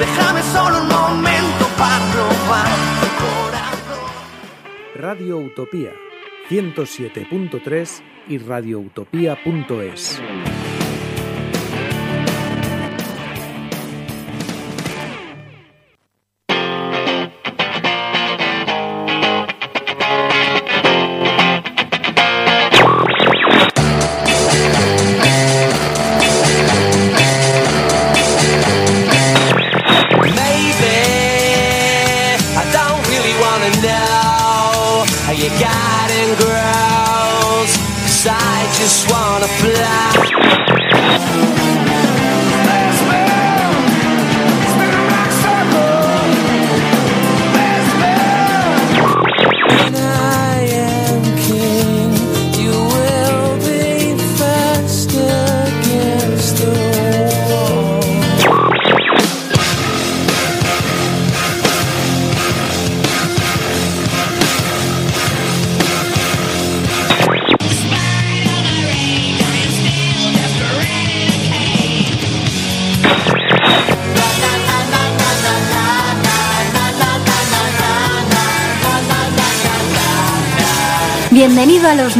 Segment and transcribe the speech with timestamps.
[0.00, 2.90] Déjame solo un momento para probar.
[4.94, 5.92] Radio Utopía
[6.48, 10.20] 107.3 y radioutopía.es.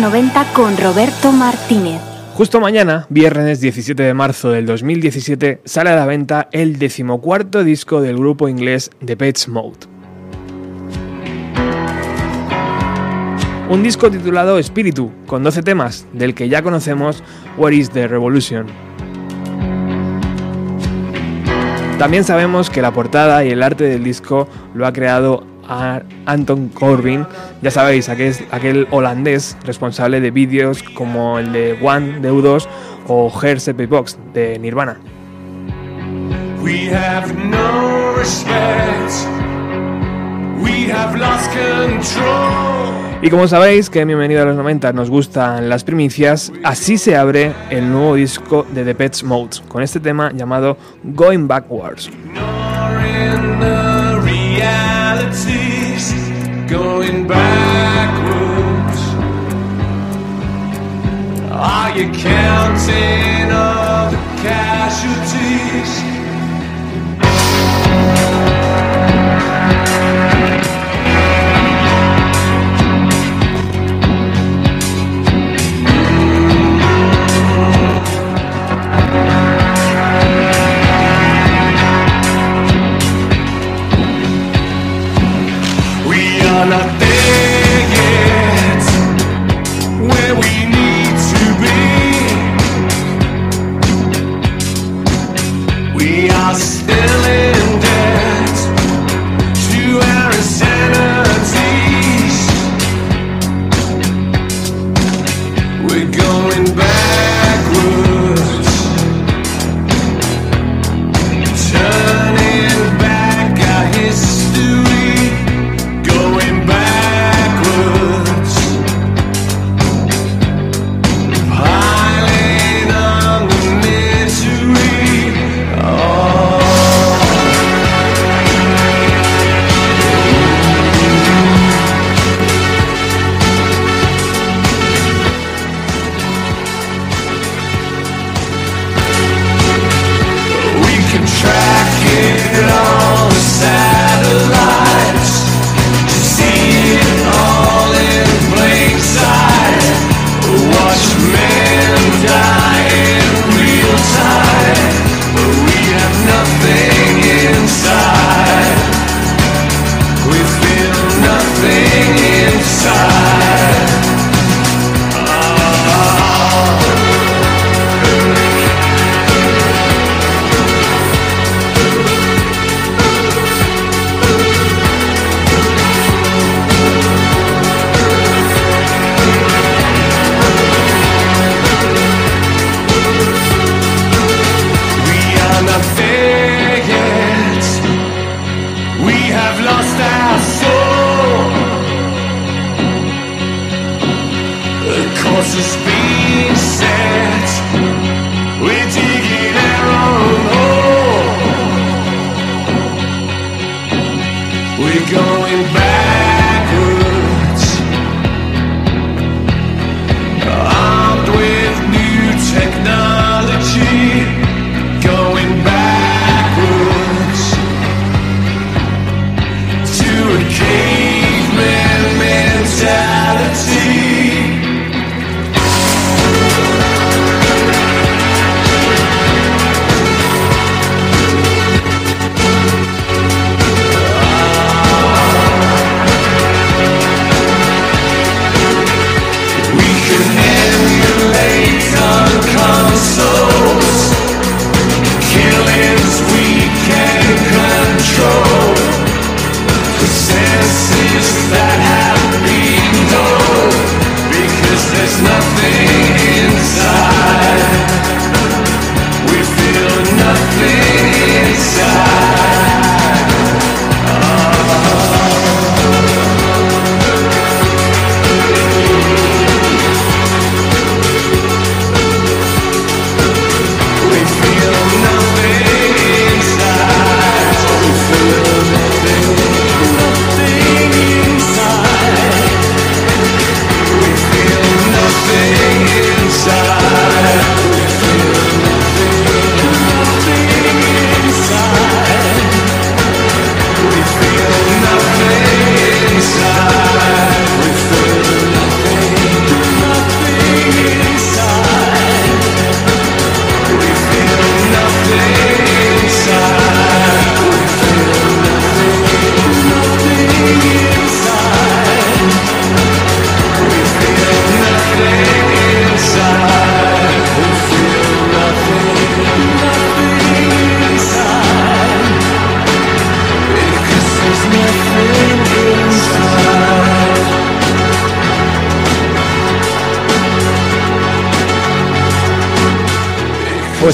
[0.00, 2.00] 90 con Roberto Martínez.
[2.32, 8.00] Justo mañana, viernes 17 de marzo del 2017, sale a la venta el decimocuarto disco
[8.00, 9.78] del grupo inglés The Pets Mode.
[13.68, 17.22] Un disco titulado Spiritu, con 12 temas, del que ya conocemos
[17.58, 18.68] What is the Revolution.
[21.98, 25.46] También sabemos que la portada y el arte del disco lo ha creado
[26.30, 27.26] Anton Corbin,
[27.62, 32.66] ya sabéis, aquel, aquel holandés responsable de vídeos como el de One de U2
[33.08, 34.98] o Her Separate Box de Nirvana.
[36.62, 39.12] We have no respect.
[40.62, 43.00] We have lost control.
[43.22, 47.16] Y como sabéis que en Bienvenido a los 90 nos gustan las primicias, así se
[47.16, 52.10] abre el nuevo disco de The Pets Mode, con este tema llamado Going Backwards.
[56.70, 59.00] Going backwards.
[61.50, 66.09] Are you counting all the casualties?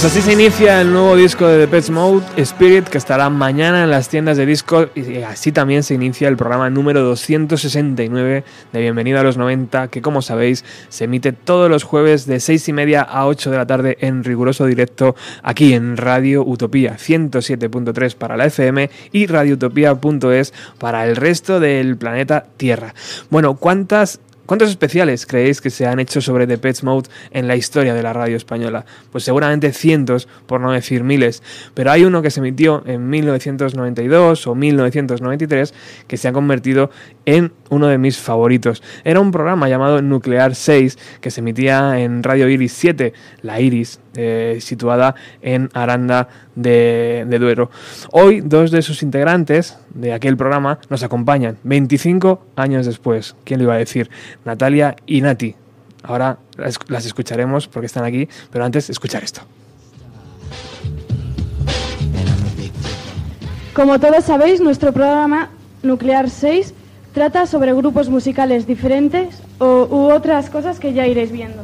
[0.06, 4.08] Así se inicia el nuevo disco de Depeche Mode, Spirit, que estará mañana en las
[4.08, 9.24] tiendas de disco y así también se inicia el programa número 269 de Bienvenido a
[9.24, 13.26] los 90, que como sabéis se emite todos los jueves de 6 y media a
[13.26, 18.88] 8 de la tarde en riguroso directo aquí en Radio Utopía 107.3 para la FM
[19.10, 22.94] y radioutopía.es para el resto del planeta Tierra.
[23.28, 27.56] Bueno, ¿cuántas ¿Cuántos especiales creéis que se han hecho sobre The Pets Mode en la
[27.56, 28.86] historia de la radio española?
[29.10, 31.42] Pues seguramente cientos, por no decir miles,
[31.74, 35.74] pero hay uno que se emitió en 1992 o 1993
[36.06, 36.90] que se ha convertido
[37.26, 38.82] en uno de mis favoritos.
[39.04, 43.12] Era un programa llamado Nuclear 6 que se emitía en Radio Iris 7,
[43.42, 47.70] la Iris, eh, situada en Aranda de, Duero.
[48.12, 53.34] Hoy dos de sus integrantes de aquel programa nos acompañan 25 años después.
[53.44, 54.08] ¿Quién lo iba a decir?
[54.44, 55.54] Natalia y Nati.
[56.04, 59.42] Ahora las, las escucharemos porque están aquí, pero antes escuchar esto.
[63.74, 65.50] Como todos sabéis, nuestro programa
[65.82, 66.72] Nuclear 6
[67.16, 71.62] trata sobre grupos musicales diferentes o, u otras cosas que ya iréis viendo.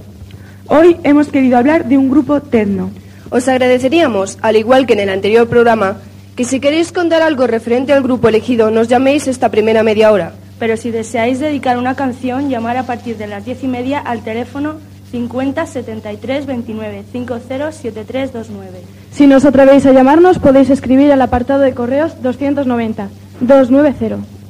[0.67, 2.89] Hoy hemos querido hablar de un grupo techno.
[3.29, 5.99] Os agradeceríamos, al igual que en el anterior programa,
[6.37, 10.33] que si queréis contar algo referente al grupo elegido, nos llaméis esta primera media hora.
[10.59, 14.25] Pero si deseáis dedicar una canción, llamar a partir de las diez y media al
[14.25, 14.77] teléfono
[15.11, 18.81] 50 73 29 50 7329.
[19.11, 23.11] Si nos atrevéis a llamarnos, podéis escribir al apartado de correos 290
[23.41, 24.42] 290.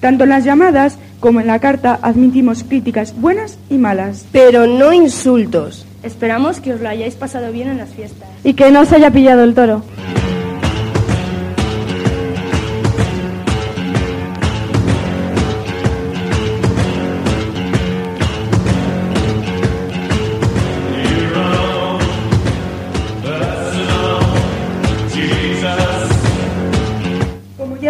[0.00, 4.26] Tanto en las llamadas como en la carta admitimos críticas buenas y malas.
[4.32, 5.86] Pero no insultos.
[6.02, 8.28] Esperamos que os lo hayáis pasado bien en las fiestas.
[8.44, 9.82] Y que no os haya pillado el toro.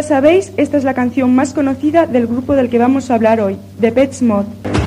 [0.05, 3.59] Sabéis, esta es la canción más conocida del grupo del que vamos a hablar hoy,
[3.81, 4.45] The Pets Mod.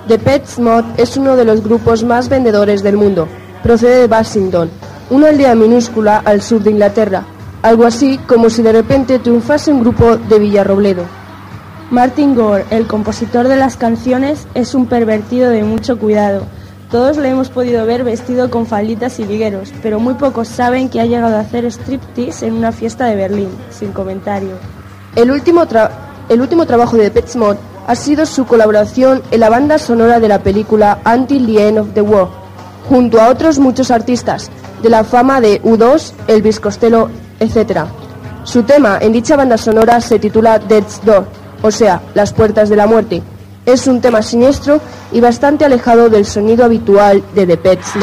[0.08, 3.28] The Pets Mod es uno de los grupos más vendedores del mundo.
[3.64, 4.70] Procede de Basington,
[5.10, 7.26] una aldea minúscula al sur de Inglaterra.
[7.64, 11.04] Algo así como si de repente triunfase un grupo de Villarrobledo.
[11.90, 16.44] Martin Gore, el compositor de las canciones, es un pervertido de mucho cuidado.
[16.92, 21.02] Todos le hemos podido ver vestido con falditas y ligueros, pero muy pocos saben que
[21.02, 24.77] ha llegado a hacer striptease en una fiesta de Berlín, sin comentario.
[25.18, 25.64] El último,
[26.30, 27.56] el último trabajo de Pets Mod
[27.88, 31.88] ha sido su colaboración en la banda sonora de la película Until the End of
[31.96, 32.30] the World,
[32.88, 34.52] junto a otros muchos artistas
[34.84, 37.10] de la fama de U2, Elvis Costello,
[37.40, 37.86] etc.
[38.44, 41.26] Su tema en dicha banda sonora se titula Death's Door,
[41.64, 43.24] o sea, Las Puertas de la Muerte.
[43.66, 44.80] Es un tema siniestro
[45.12, 47.94] y bastante alejado del sonido habitual de The Pets.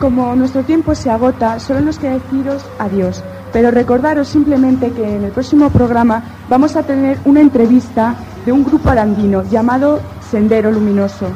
[0.00, 3.22] Como nuestro tiempo se agota, solo nos queda deciros adiós.
[3.52, 8.14] Pero recordaros simplemente que en el próximo programa vamos a tener una entrevista
[8.46, 11.26] de un grupo arandino llamado Sendero Luminoso.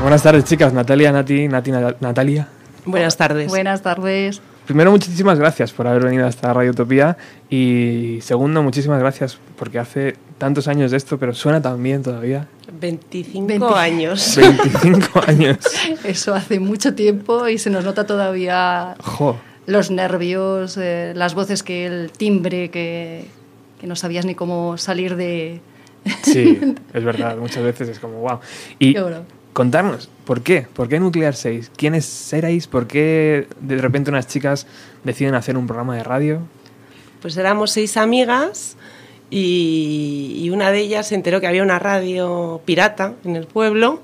[0.00, 0.72] Buenas tardes, chicas.
[0.72, 2.46] Natalia, Nati, Nati, Na- Natalia.
[2.84, 3.48] Buenas tardes.
[3.48, 4.40] Buenas tardes.
[4.66, 7.16] Primero, muchísimas gracias por haber venido hasta Radio Utopía.
[7.48, 12.48] Y segundo, muchísimas gracias porque hace tantos años de esto, pero suena tan bien todavía.
[12.80, 14.36] 25 Veinti- años.
[14.36, 15.58] 25 años.
[16.04, 19.36] Eso hace mucho tiempo y se nos nota todavía Jo.
[19.66, 23.24] los nervios, eh, las voces que el timbre que,
[23.80, 25.60] que no sabías ni cómo salir de...
[26.22, 26.58] Sí,
[26.92, 27.36] es verdad.
[27.36, 28.40] Muchas veces es como, wow.
[28.80, 29.18] Y Qué bueno.
[29.52, 30.66] contarnos, ¿por qué?
[30.74, 31.70] ¿Por qué Nuclear 6?
[31.76, 32.66] ¿Quiénes erais?
[32.66, 34.66] ¿Por qué de repente unas chicas
[35.04, 36.40] deciden hacer un programa de radio?
[37.22, 38.76] Pues éramos seis amigas
[39.30, 44.02] y, y una de ellas se enteró que había una radio pirata en el pueblo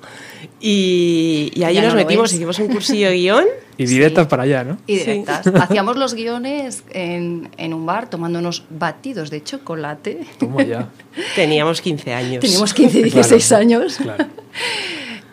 [0.60, 3.44] y, y ahí Ya nos no metimos, hicimos un cursillo de guion.
[3.78, 4.76] Y directas para allá, ¿no?
[4.86, 5.04] Y Sí.
[5.12, 5.46] directas.
[5.46, 10.26] Hacíamos los guiones en, en un bar tomándonos batidos de chocolate.
[10.38, 10.90] Toma ya.
[11.34, 12.40] Teníamos 15 años.
[12.42, 13.96] Teníamos 15, 16 Claro, años.
[13.96, 14.26] Claro.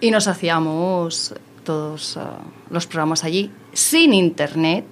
[0.01, 2.39] Y nos hacíamos todos ah,
[2.69, 4.85] los programas allí sin internet,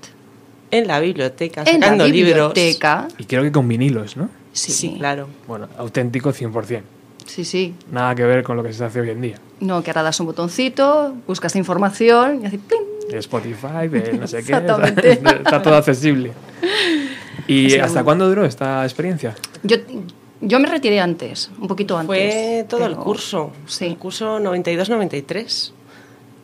[0.71, 2.53] En la biblioteca, en la sacando libros.
[2.53, 3.07] biblioteca.
[3.17, 4.29] Y creo que con vinilos, ¿no?
[4.53, 5.27] Sí, Sí, claro.
[5.47, 6.81] Bueno, auténtico 100%.
[7.25, 7.75] Sí, sí.
[7.91, 9.39] Nada que ver con lo que se hace hoy en día.
[9.59, 12.81] No, que ahora das un botoncito, buscas información y así ¡pling!
[13.09, 14.53] De Spotify, de no sé qué.
[14.53, 15.11] Exactamente.
[15.45, 16.31] Está todo accesible.
[17.47, 19.35] ¿Y hasta cuándo duró esta experiencia?
[19.63, 19.77] Yo,
[20.41, 22.07] yo me retiré antes, un poquito antes.
[22.33, 23.51] Fue todo el pero- curso.
[23.65, 23.85] Sí.
[23.85, 25.73] El curso 92-93.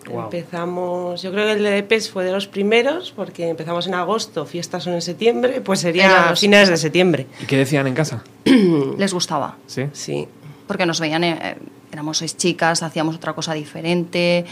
[0.09, 0.23] Wow.
[0.23, 4.45] Empezamos, yo creo que el de Depes fue de los primeros, porque empezamos en agosto,
[4.45, 7.25] fiestas son en septiembre, pues sería a los- finales de septiembre.
[7.41, 8.21] ¿Y qué decían en casa?
[8.97, 9.55] Les gustaba.
[9.65, 9.83] Sí.
[9.93, 10.27] Sí.
[10.67, 11.55] Porque nos veían, eh,
[11.91, 14.45] éramos seis chicas, hacíamos otra cosa diferente.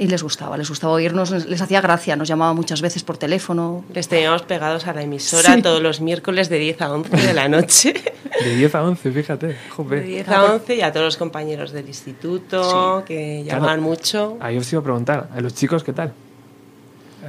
[0.00, 3.18] Y les gustaba, les gustaba oírnos, les, les hacía gracia, nos llamaba muchas veces por
[3.18, 3.84] teléfono.
[3.92, 5.60] Les teníamos pegados a la emisora Sí.
[5.60, 7.92] todos los miércoles de 10 a 11 de la noche.
[8.42, 9.46] De 10 a 11, fíjate.
[9.48, 10.00] De Jope.
[10.00, 13.60] 10 a 11 y a todos los compañeros del instituto que Claro.
[13.60, 14.38] llamaban mucho.
[14.40, 16.14] Ahí os iba a preguntar, ¿a los chicos qué tal?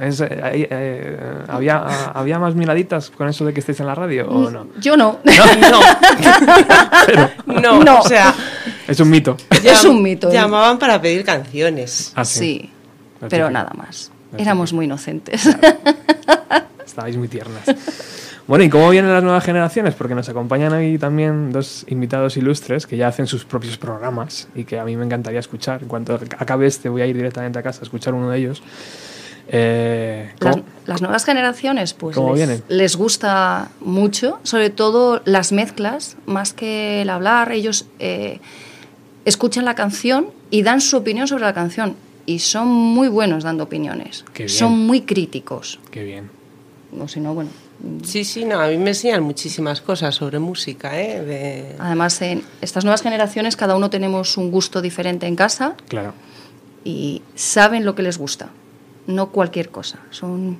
[0.00, 3.94] Es, eh, eh, ¿había, a- ¿Había más miraditas con eso de que estéis en la
[3.94, 4.68] radio o no?
[4.80, 5.18] Yo no.
[7.46, 8.00] No, No.
[8.00, 8.34] o sea,
[8.92, 9.36] Es un mito.
[9.64, 10.28] Es un mito.
[10.28, 10.34] ¿eh?
[10.34, 12.12] llamaban para pedir canciones.
[12.14, 12.40] Ah, sí.
[12.40, 12.70] Sí,
[13.30, 14.10] pero nada más.
[14.36, 15.48] Éramos muy inocentes.
[16.84, 17.62] Estabais muy tiernas.
[18.46, 19.94] Bueno, ¿y cómo vienen las nuevas generaciones?
[19.94, 24.64] Porque nos acompañan hoy también dos invitados ilustres que ya hacen sus propios programas y
[24.64, 25.80] que a mí me encantaría escuchar.
[25.82, 28.62] En cuanto acabe este, voy a ir directamente a casa a escuchar uno de ellos.
[29.48, 32.64] Eh, Las, las nuevas generaciones, pues ¿Cómo les, vienen?
[32.68, 38.40] les gusta mucho, sobre todo las mezclas, más que el hablar, ellos eh,
[39.24, 41.96] escuchan la canción y dan su opinión sobre la canción.
[42.26, 44.24] Y son muy buenos dando opiniones.
[44.32, 44.56] Qué bien.
[44.56, 45.80] Son muy críticos.
[45.90, 46.30] Qué bien.
[46.98, 47.50] O si no, bueno.
[48.04, 51.20] Sí, sí, no, a mí me enseñan muchísimas cosas sobre música, ¿eh?
[51.24, 51.74] De...
[51.80, 56.14] Además, en estas nuevas generaciones, cada uno tenemos un gusto diferente en casa Claro.
[56.84, 58.50] y saben lo que les gusta.
[59.08, 59.98] No cualquier cosa.
[60.10, 60.58] Son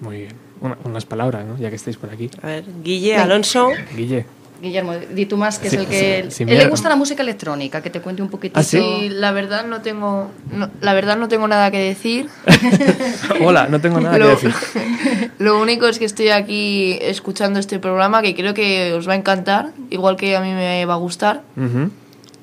[0.00, 0.32] Muy bien.
[0.62, 1.58] Una- unas palabras, ¿no?
[1.58, 2.30] Ya que estáis por aquí.
[2.40, 3.68] A ver, Guille, Alonso.
[3.94, 4.24] Guille.
[4.64, 6.26] Guillermo, di tú más, que Sí, es el que...
[6.30, 8.58] sí, él le gusta la música electrónica, que te cuente un poquitito.
[8.58, 9.08] ¿Ah, sí?
[9.10, 12.28] La verdad no tengo, no- la verdad no tengo nada que decir.
[13.44, 14.52] Hola, no tengo nada que decir.
[15.38, 19.16] Lo único es que estoy aquí escuchando este programa que creo que os va a
[19.16, 21.42] encantar, igual que a mí me va a gustar.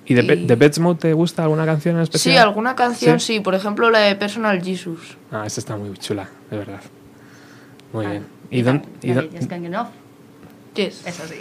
[0.05, 2.35] ¿Y de, Y- de Pet Mode te gusta alguna canción en especial?
[2.35, 3.35] Sí, alguna canción ¿Sí?
[3.35, 5.17] sí, por ejemplo la de Personal Jesus.
[5.31, 6.81] Ah, esta está muy chula, de verdad.
[7.93, 8.25] Muy Ah, bien.
[8.49, 9.87] ¿Y, dónde, y enough.
[10.75, 11.05] Yes.
[11.05, 11.35] Eso sí.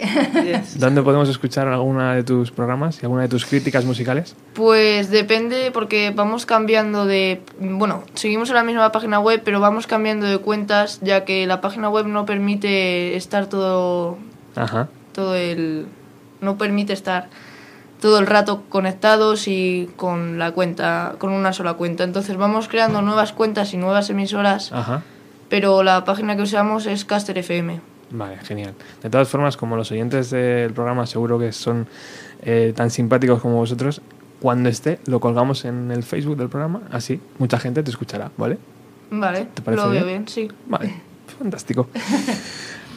[0.79, 4.35] dónde podemos escuchar alguna de tus programas y alguna de tus críticas musicales?
[4.53, 7.41] Pues depende porque vamos cambiando de...
[7.59, 11.61] Bueno, seguimos en la misma página web, pero vamos cambiando de cuentas ya que la
[11.61, 14.17] página web no permite estar todo,
[14.55, 14.89] Ajá.
[15.13, 15.85] todo el...
[16.41, 17.29] No permite estar
[18.01, 22.03] todo el rato conectados y con la cuenta, con una sola cuenta.
[22.03, 25.03] Entonces vamos creando nuevas cuentas y nuevas emisoras, Ajá.
[25.47, 27.90] pero la página que usamos es Caster FM.
[28.11, 28.73] Vale, genial.
[29.01, 31.87] De todas formas, como los oyentes del programa seguro que son
[32.43, 34.01] eh, tan simpáticos como vosotros,
[34.41, 38.57] cuando esté lo colgamos en el Facebook del programa, así mucha gente te escuchará, ¿vale?
[39.11, 40.25] Vale, ¿Te parece lo veo bien?
[40.25, 40.47] bien, sí.
[40.67, 40.93] Vale,
[41.39, 41.87] fantástico.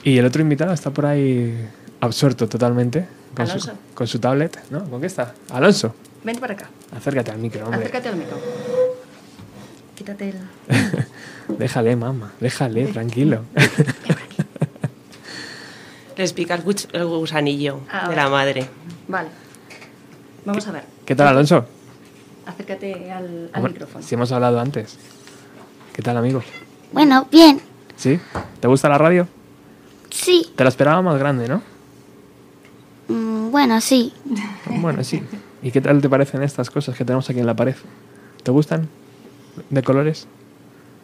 [0.05, 1.69] Y el otro invitado está por ahí
[2.01, 3.73] absorto totalmente con, su, Alonso.
[3.95, 4.85] con su tablet, ¿no?
[4.89, 5.35] ¿Con qué está?
[5.51, 5.95] Alonso,
[6.25, 6.69] Ven para acá.
[6.97, 7.81] acércate al micro, hombre.
[7.81, 8.39] Acércate al micro.
[9.95, 10.37] Quítate el...
[11.59, 13.43] déjale, mamá, déjale, tranquilo.
[16.17, 18.17] Les pica el, gus- el gusanillo Ah, de vale.
[18.17, 18.69] la madre.
[19.09, 19.29] Vale.
[20.45, 20.85] Vamos a ver.
[21.05, 21.65] ¿Qué tal, Alonso?
[22.47, 24.05] Acércate al, al Hombre, micrófono.
[24.05, 24.97] Si hemos hablado antes.
[25.93, 26.43] ¿Qué tal, amigo?
[26.93, 27.61] Bueno, bien.
[27.97, 28.21] ¿Sí?
[28.61, 29.27] ¿Te gusta la radio?
[30.11, 30.53] Sí.
[30.55, 31.63] Te la esperaba más grande, ¿no?
[33.09, 34.13] Mm, bueno, sí.
[34.67, 35.23] Bueno, sí.
[35.63, 37.75] ¿Y qué tal te parecen estas cosas que tenemos aquí en la pared?
[38.43, 38.89] ¿Te gustan?
[39.71, 40.27] ¿De colores?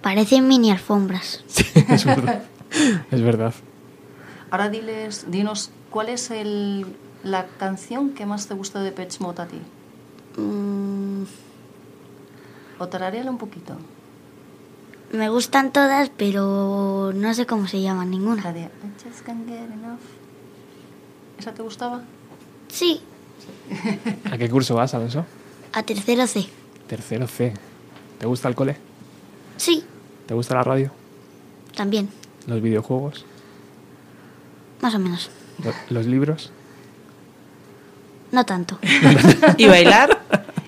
[0.03, 1.43] Parecen mini alfombras.
[1.89, 2.43] Es verdad.
[3.11, 3.53] Es verdad.
[4.51, 6.87] Ahora diles, dinos, ¿cuál es el,
[7.23, 9.59] la canción que más te gusta de Pet Mode a ti?
[10.37, 11.23] Mm,
[12.79, 13.75] O tararéala un poquito.
[15.13, 18.43] me gustan todas, pero no sé cómo se llaman ninguna.
[18.43, 18.69] La de I
[19.09, 20.01] just can't get enough.
[21.39, 22.03] ¿Esa te gustaba?
[22.69, 23.01] Sí,
[24.31, 25.25] ¿A qué curso vas, Alonso?
[25.73, 26.47] a tercero C.
[26.89, 27.55] Tercero C.
[28.19, 28.77] ¿Te gusta el cole?
[29.57, 29.85] Sí,
[30.27, 30.91] ¿Te gusta la radio?
[31.77, 32.09] también,
[32.47, 33.25] ¿Los videojuegos?
[34.81, 35.31] Más o menos.
[35.65, 36.53] Lo- ¿Los libros?
[38.33, 38.79] No tanto.
[39.57, 40.19] ¿Y bailar?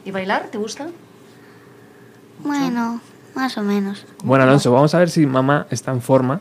[0.04, 0.49] ¿Y bailar?
[0.50, 0.88] ¿Te gusta?
[2.40, 3.00] Bueno,
[3.35, 4.04] más o menos.
[4.25, 6.40] Bueno, Alonso, vamos a ver si mamá está en forma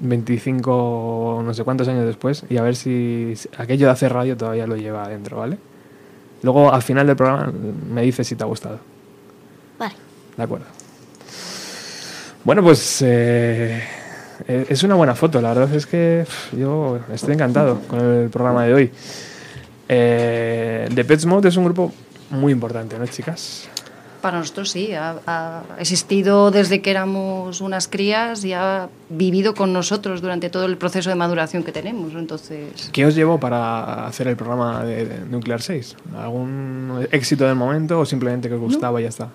[0.00, 4.66] 25 no sé cuántos años después y a ver si aquello de hacer radio todavía
[4.66, 5.58] lo lleva adentro, ¿vale?
[6.42, 7.52] Luego, al final del programa,
[7.92, 8.80] me dices si te ha gustado.
[9.78, 9.94] Vale.
[10.36, 10.66] De acuerdo.
[12.44, 13.80] Bueno, pues eh,
[14.46, 15.40] es una buena foto.
[15.40, 16.24] La verdad es que
[16.56, 18.90] yo estoy encantado con el programa de hoy.
[19.88, 21.92] Eh, The Pets Mode es un grupo
[22.30, 23.68] muy importante, ¿no, chicas?
[24.22, 29.72] Para nosotros sí, ha, ha existido desde que éramos unas crías y ha vivido con
[29.72, 32.14] nosotros durante todo el proceso de maduración que tenemos.
[32.14, 35.96] Entonces, ¿Qué os llevó para hacer el programa de, de Nuclear 6?
[36.16, 39.28] ¿Algún éxito del momento o simplemente que os gustaba y ya está?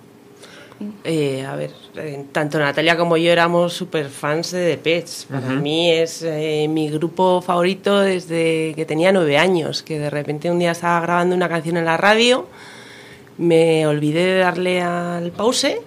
[1.04, 5.26] Eh, a ver, eh, tanto Natalia como yo éramos super fans de Depeche.
[5.30, 5.56] Para Ujú.
[5.56, 10.60] mí es eh, mi grupo favorito desde que tenía nueve años, que de repente un
[10.60, 12.46] día estaba grabando una canción en la radio,
[13.38, 15.80] me olvidé de darle al pause,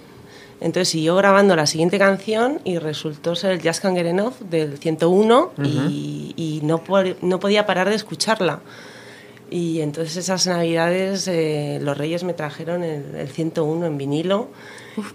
[0.61, 4.79] entonces siguió grabando la siguiente canción y resultó ser el Just Can't Get Enough del
[4.79, 6.83] 101 y, y no,
[7.23, 8.61] no podía parar de escucharla.
[9.51, 14.49] Y entonces esas navidades eh, los reyes me trajeron el, el 101 en vinilo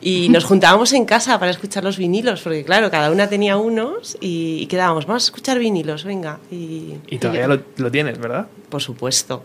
[0.02, 4.18] y nos juntábamos en casa para escuchar los vinilos, porque claro, cada una tenía unos
[4.20, 6.40] y, y quedábamos, vamos a escuchar vinilos, venga.
[6.52, 8.48] Y, Y todavía lo, lo tienes, ¿verdad?
[8.70, 9.44] Por supuesto.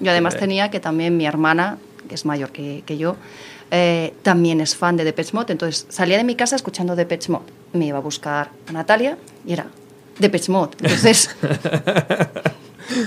[0.00, 3.16] yo además tenía que también mi hermana, que es mayor que, que yo,
[3.70, 5.52] eh, también es fan de Depeche Mode.
[5.52, 7.46] Entonces salía de mi casa escuchando Depeche Mode.
[7.72, 9.66] Me iba a buscar a Natalia y era
[10.18, 10.76] Depeche Mode.
[10.80, 11.30] Entonces,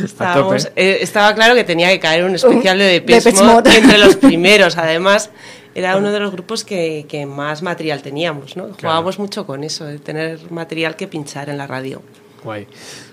[0.03, 3.97] Estábamos- eh, estaba claro que tenía que caer un especial de Depeche Depeche Mode entre
[3.97, 4.77] los primeros.
[4.77, 5.29] Además,
[5.75, 8.69] era uno de los grupos que, que más material teníamos, ¿no?
[8.73, 12.01] Jugábamos mucho con eso, de tener material que pinchar en la radio.
[12.43, 12.67] Guay.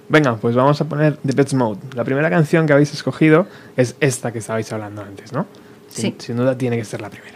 [0.09, 1.81] Venga, pues vamos a poner The Pets Mode.
[1.95, 5.47] La primera canción que habéis escogido es esta que estabais hablando antes, ¿no?
[5.89, 6.17] Sin, Sí.
[6.27, 7.36] sin duda tiene que ser la primera.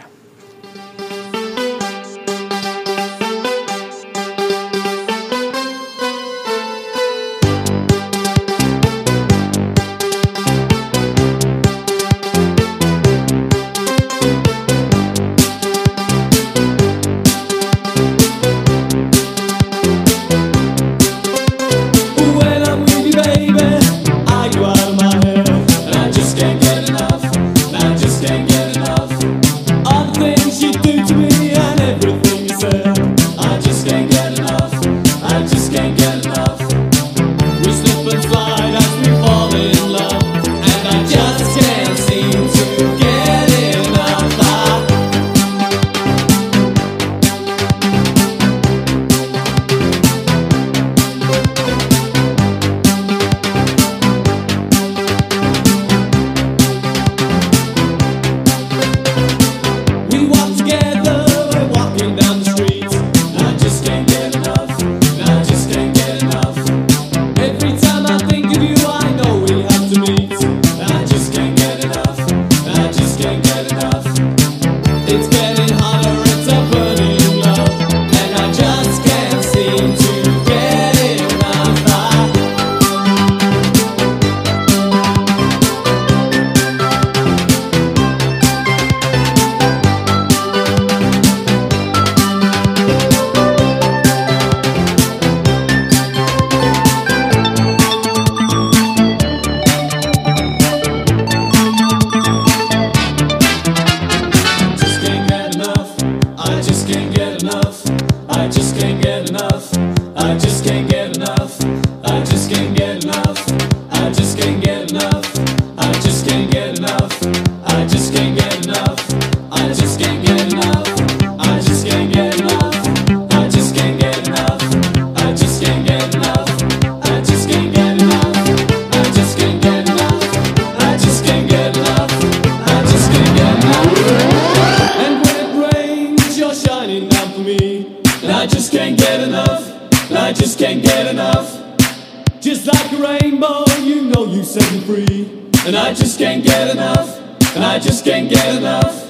[142.63, 145.49] Just like a rainbow, you know you set me free.
[145.65, 147.17] And I just can't get enough.
[147.55, 149.09] And I just can't get enough.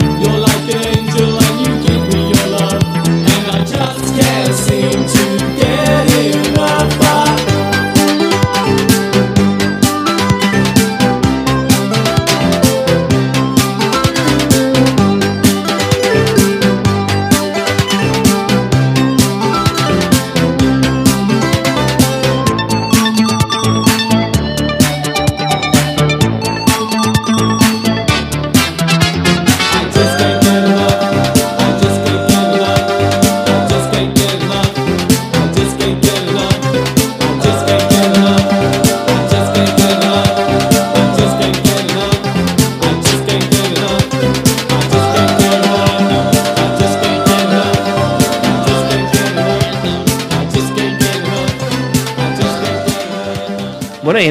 [0.00, 2.80] You're like an angel and you give me your love.
[2.84, 5.45] And I just can't seem to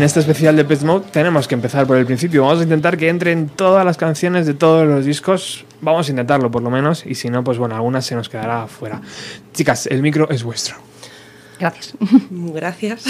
[0.06, 2.44] este especial de Pet Mode tenemos que empezar por el principio.
[2.44, 5.66] Vamos a intentar que entren todas las canciones de todos los discos.
[5.82, 7.06] Vamos a intentarlo por lo menos.
[7.06, 9.02] Y si no, pues bueno, algunas se nos quedará fuera.
[9.54, 10.76] Chicas, el micro es vuestro.
[11.60, 11.94] Gracias.
[12.30, 13.06] Gracias.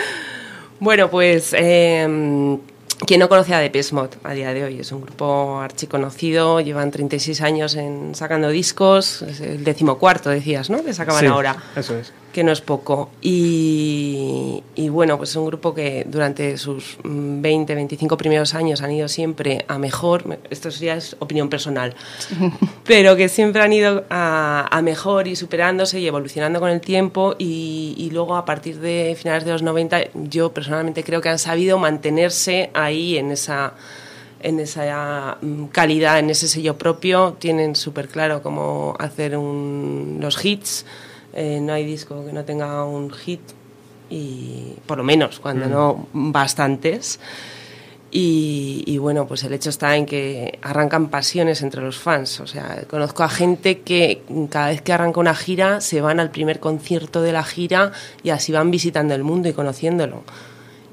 [0.80, 2.58] bueno, pues eh,
[3.06, 6.90] quien no conoce a Depeche Mode a día de hoy es un grupo archiconocido, llevan
[6.90, 10.84] 36 años en sacando discos, es el decimocuarto decías, ¿no?
[10.84, 11.56] Que sacaban Sí, ahora.
[11.76, 12.12] Eso es.
[12.32, 13.10] Que no es poco.
[13.20, 18.82] Y, y bueno, pues es un grupo que durante sus mm, 20, 25 primeros años
[18.82, 21.94] han ido siempre a mejor, me- esto ya es opinión personal,
[22.84, 27.34] pero que siempre han ido a, a mejor y superándose y evolucionando con el tiempo
[27.38, 31.38] y, y luego a partir de finales de los 90 yo personalmente creo que han
[31.38, 33.74] sabido mantenerse ahí en esa
[34.42, 40.42] en esa mm, calidad, en ese sello propio, tienen súper claro cómo hacer un- los
[40.42, 40.86] hits.
[41.32, 43.40] Eh, no hay disco que no tenga un hit,
[44.08, 45.70] y por lo menos, cuando Mm.
[45.70, 47.20] no bastantes.
[48.12, 52.40] Y, y bueno, pues el hecho está en que arrancan pasiones entre los fans.
[52.40, 56.32] O sea, conozco a gente que cada vez que arranca una gira se van al
[56.32, 57.92] primer concierto de la gira
[58.24, 60.24] y así van visitando el mundo y conociéndolo.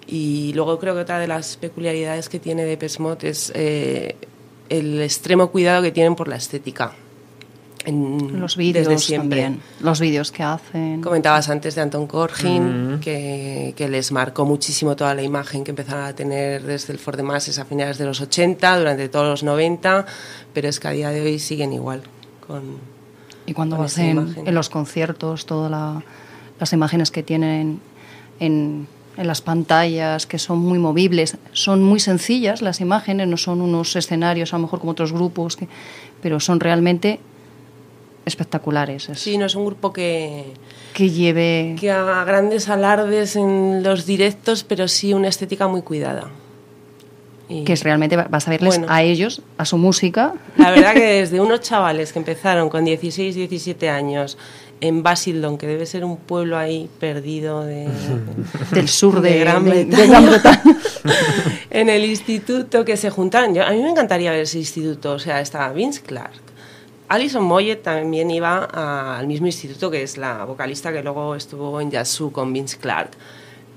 [0.06, 4.16] Y luego creo que otra de las peculiaridades que tiene Depeche Mode es eh,
[4.70, 6.94] el extremo cuidado que tienen por la estética.
[7.88, 9.42] En- Los desde vídeos siempre.
[9.42, 9.62] también.
[9.80, 11.02] Los vídeos que hacen.
[11.02, 13.00] Comentabas antes de Anton Corbijn, Mm.
[13.00, 17.16] que, que les marcó muchísimo toda la imagen que empezaron a tener desde el For
[17.16, 20.06] the Masses a finales de los 80, durante todos los 90,
[20.54, 22.02] pero es que a día de hoy siguen igual.
[22.46, 22.78] Con,
[23.46, 26.04] Y cuando con vas en, en los conciertos, todas la-
[26.60, 27.80] las imágenes que tienen
[28.42, 33.62] en, en las pantallas, que son muy movibles, son muy sencillas las imágenes, no son
[33.62, 35.68] unos escenarios a lo mejor como otros grupos, que,
[36.22, 37.20] pero son realmente
[38.28, 39.10] espectaculares.
[39.10, 40.46] Es- Sí, no es un grupo que,
[40.94, 41.76] que lleve...
[41.80, 46.30] que haga grandes alardes en los directos, pero sí una estética muy cuidada.
[47.50, 48.88] Y que es realmente va- vas a verles Bueno.
[48.94, 50.34] a ellos, a su música.
[50.58, 54.38] La verdad que desde unos chavales que empezaron con 16, 17 años
[54.82, 57.88] en Basildon, que debe ser un pueblo ahí perdido de,
[58.72, 60.30] Del sur de- Gran Bretaña.
[61.72, 63.56] en el instituto que se juntaron.
[63.56, 66.34] Yo, a mí me encantaría ver ese instituto, o sea, estaba Vince Clark.
[67.10, 71.80] Alison Moyet también iba a- al mismo instituto que es la vocalista que luego estuvo
[71.80, 73.12] en Yazoo con Vince Clark.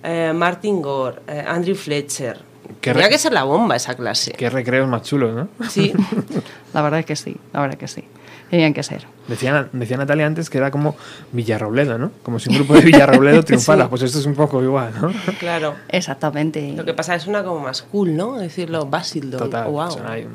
[0.03, 2.41] Eh, Martin Gore, eh, Andrew Fletcher.
[2.81, 4.33] Qué Tenía re- que ser la bomba esa clase.
[4.33, 5.49] Qué recreos más chulos, ¿no?
[5.69, 5.93] Sí.
[6.73, 8.05] La verdad es que sí, la verdad es que sí.
[8.51, 9.07] Tenían que ser.
[9.29, 10.97] Decía, decía Natalia antes que era como
[11.33, 12.11] Villarrobledo, ¿no?
[12.23, 13.85] Como si un grupo de Villarrobledo triunfara.
[13.85, 13.89] Sí.
[13.91, 15.13] Pues esto es un poco igual, ¿no?
[15.39, 15.77] Claro.
[15.89, 16.73] Exactamente.
[16.77, 18.39] Lo que pasa es una como más cool, ¿no?
[18.39, 19.39] Decirlo Basildon.
[19.39, 19.69] Total.
[19.71, 19.99] Wow.
[20.07, 20.27] hay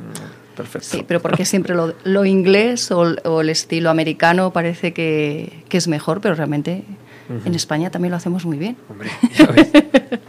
[0.55, 0.87] perfecto.
[0.89, 5.63] Sí, pero porque siempre lo, lo inglés o, el- o el estilo americano parece que,
[5.67, 6.85] que es mejor, pero realmente
[7.29, 7.45] Ujú.
[7.49, 8.77] en España también lo hacemos muy bien.
[9.37, 9.67] Ya ves.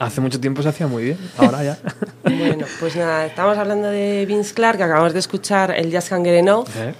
[0.00, 1.78] Hace mucho tiempo se hacía muy bien, ahora ya.
[2.24, 6.24] Bueno, pues nada, estamos hablando de Vince Clark, que acabamos de escuchar el Jazz Can
[6.24, 6.92] Get Enough, ¿Eh?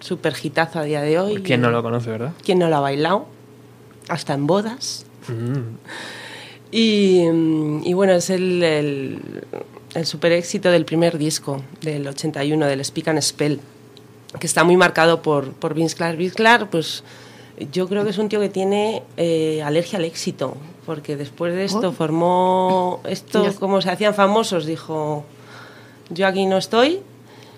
[0.00, 1.42] Super hitazo a día de hoy.
[1.42, 2.32] ¿Quién no lo conoce, verdad?
[2.44, 3.26] ¿Quién no lo ha bailado?
[4.08, 5.06] Hasta en bodas.
[5.28, 5.76] Mm.
[6.72, 9.20] Y, mm, y bueno, es el, el,
[9.94, 13.60] el super éxito del primer disco del 81, del Speak and Spell,
[14.38, 16.16] que está muy marcado por, por Vince Clark.
[16.16, 17.02] Vince Clark, pues
[17.72, 20.54] yo creo que es un tío que tiene eh, alergia al éxito,
[20.86, 21.92] porque después de esto Oh.
[21.92, 25.24] formó esto, Ya- como se hacían famosos, dijo,
[26.10, 27.00] yo aquí no estoy.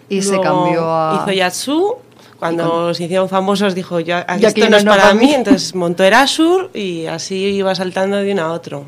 [0.09, 1.94] Y se Luego cambió a- Hizo Yatsu.
[2.42, 5.02] Cuando con- se hicieron famosos dijo, yo, aquí Yo aquí esto no no, es para
[5.02, 5.35] para mí, mí.
[5.35, 8.85] entonces montó Erasur y así iba saltando de uno a otro.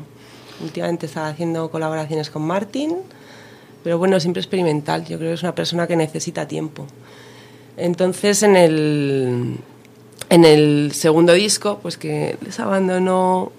[0.61, 2.97] Últimamente estaba haciendo colaboraciones con Martin,
[3.83, 5.05] pero bueno, siempre experimental.
[5.05, 6.85] Yo creo que es una persona que necesita tiempo.
[7.77, 9.57] Entonces, en el,
[10.29, 13.51] en el segundo disco, pues que les abandonó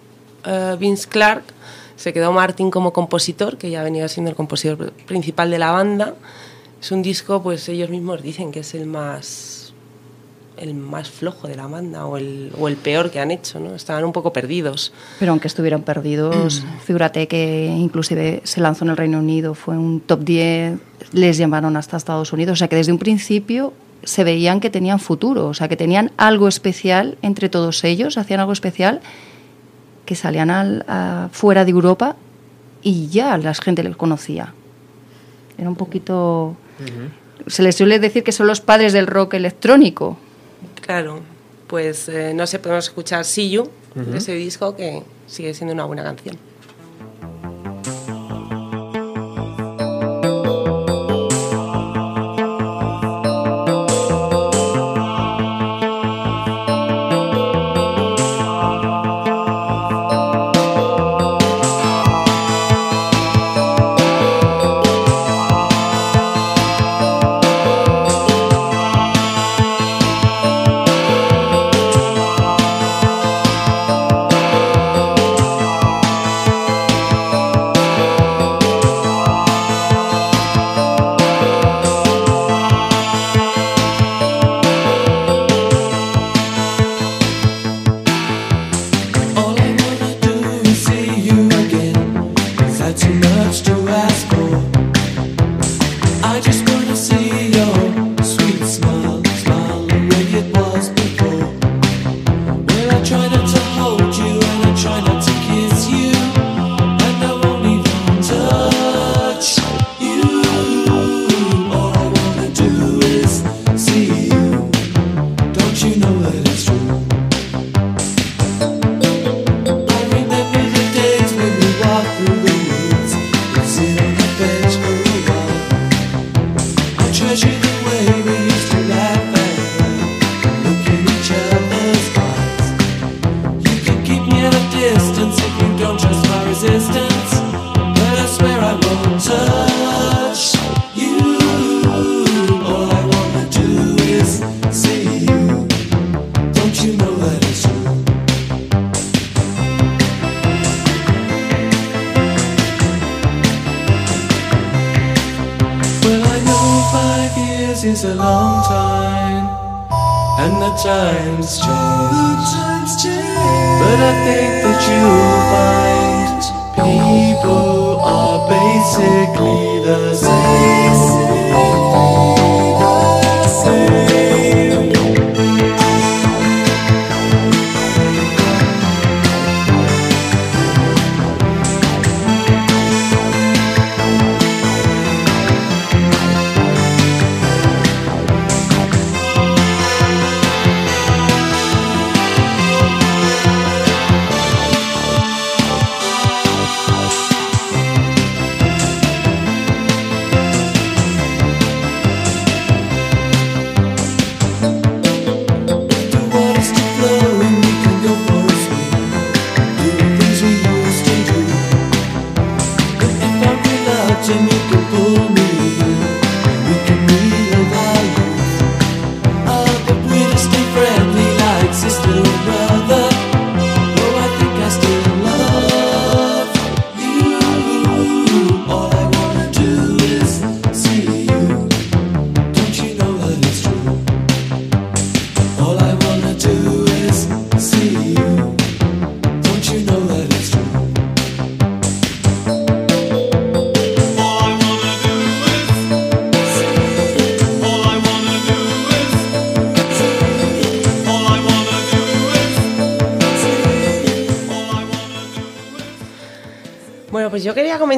[0.44, 1.42] eh, Vince Clark,
[1.96, 6.14] se quedó Martin como compositor, que ya venía siendo el compositor principal de la banda.
[6.82, 9.55] Es un disco, pues ellos mismos dicen que es el más
[10.56, 13.74] el más flojo de la banda o el, o el peor que han hecho, ¿no?
[13.74, 14.92] Estaban un poco perdidos.
[15.18, 20.00] Pero aunque estuvieran perdidos, figúrate que inclusive se lanzó en el Reino Unido, fue un
[20.00, 20.78] top 10,
[21.12, 24.98] les llamaron hasta Estados Unidos, o sea que desde un principio se veían que tenían
[24.98, 29.00] futuro, o sea que tenían algo especial entre todos ellos, hacían algo especial
[30.04, 32.16] que salían al, a- fuera de Europa
[32.82, 34.54] y ya la gente les conocía.
[35.58, 36.56] Era un poquito...
[37.46, 40.18] Se les suele decir que son los padres del rock electrónico.
[40.86, 41.20] Claro,
[41.66, 43.68] pues eh, no sé, podemos escuchar See You,
[44.14, 46.38] ese disco que sigue siendo una buena canción.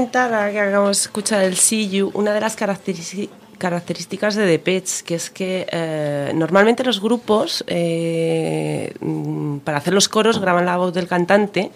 [0.09, 4.59] Comentar, ahora que acabamos de escuchar el See You, una de las características de The
[4.59, 10.65] Pets, que es que eh, normalmente los grupos, eh, mm, para hacer los coros, graban
[10.65, 11.71] la voz del cantante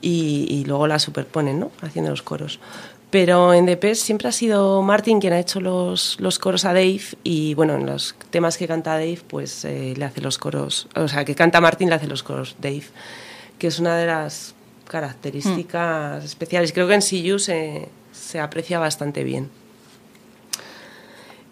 [0.00, 1.70] y, y luego la superponen, ¿no?
[1.82, 2.58] Haciendo los coros.
[3.10, 6.72] Pero en The Pets siempre ha sido Martin quien ha hecho los, los coros a
[6.72, 10.88] Dave y, bueno, en los temas que canta Dave, pues eh, le hace los coros,
[10.96, 12.84] o sea, que canta Martin le hace los coros Dave,
[13.58, 14.54] que es una de las
[14.92, 16.72] características especiales.
[16.72, 19.48] Creo que en See You se, se aprecia bastante bien.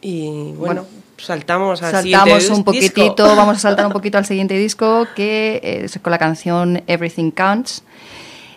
[0.02, 0.86] Y bueno, Bueno,
[1.18, 3.36] saltamos al Saltamos siguiente un poquitito, disco.
[3.36, 7.82] vamos a saltar un poquito al siguiente disco, que es con la canción Everything Counts,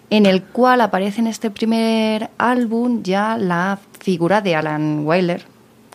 [0.10, 5.46] en el cual aparece en este primer álbum ya la figura de Alan Wyler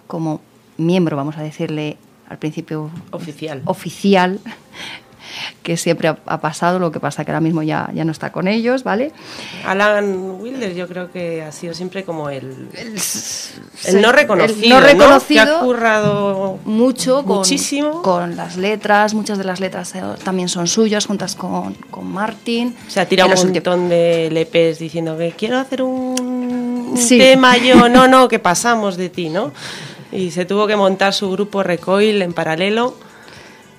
[0.06, 0.40] como
[0.78, 1.96] miembro, vamos a decirle
[2.28, 3.62] al principio Oficial.
[3.64, 4.40] oficial,
[5.62, 8.32] que siempre ha, ha pasado, lo que pasa que ahora mismo ya, ya no está
[8.32, 9.12] con ellos, ¿vale?
[9.64, 13.60] Alan Wilder yo creo que ha sido siempre como el, el, sí,
[13.94, 14.86] no el reconocido, no ¿no?
[14.86, 18.02] reconocido, que ha currado mucho con, muchísimo.
[18.02, 22.74] con las letras, muchas de las letras eh, también son suyas, juntas con, con Martin.
[22.88, 27.18] Se ha tirado En los un montón de LPs diciendo que quiero hacer un, Sí.
[27.18, 29.52] tema yo, no, no, que pasamos de ti, ¿no?
[30.10, 32.94] Y se tuvo que montar su grupo Recoil en paralelo.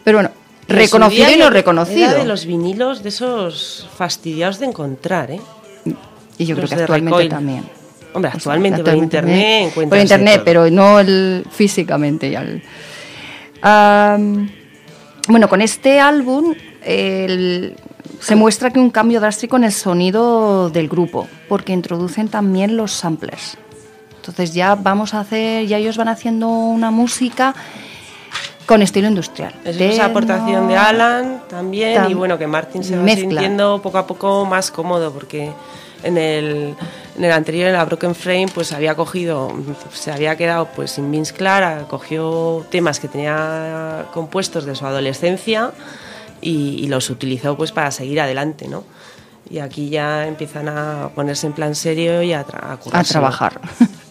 [0.03, 0.32] Pero bueno,
[0.69, 2.13] reconocido y no era reconocido.
[2.13, 5.41] de los vinilos de esos fastidiados de encontrar, ¿eh?
[6.38, 7.29] Y yo creo que actualmente Recoil.
[7.29, 7.63] también.
[8.13, 10.45] Hombre, O sea, actualmente, por internet encuentras Por internet, todo.
[10.45, 12.32] pero no el, físicamente.
[12.32, 12.63] ya el-
[13.62, 14.49] Am,
[15.27, 16.53] bueno, con este álbum
[16.84, 17.75] el-
[18.19, 22.91] se muestra que un cambio drástico en el sonido del grupo, porque introducen también los
[22.91, 23.58] samplers.
[24.15, 27.55] Entonces ya vamos a hacer, ya ellos van haciendo una música
[28.69, 29.51] con estilo industrial.
[29.65, 33.21] Es Techno, esa aportación de Alan también Tam- y bueno, que Martin se va mezcla.
[33.41, 35.51] sintiendo poco a poco más cómodo porque
[36.03, 36.75] en el,
[37.17, 39.51] en el anterior, en la Broken Frame, pues había cogido,
[39.91, 45.71] se había quedado pues sin Vince Clark, cogió temas que tenía compuestos de su adolescencia
[46.39, 48.84] y, y los utilizó pues para seguir adelante, ¿no?
[49.49, 53.60] Y aquí ya empiezan a ponerse en plan serio y a, tra- a a trabajar.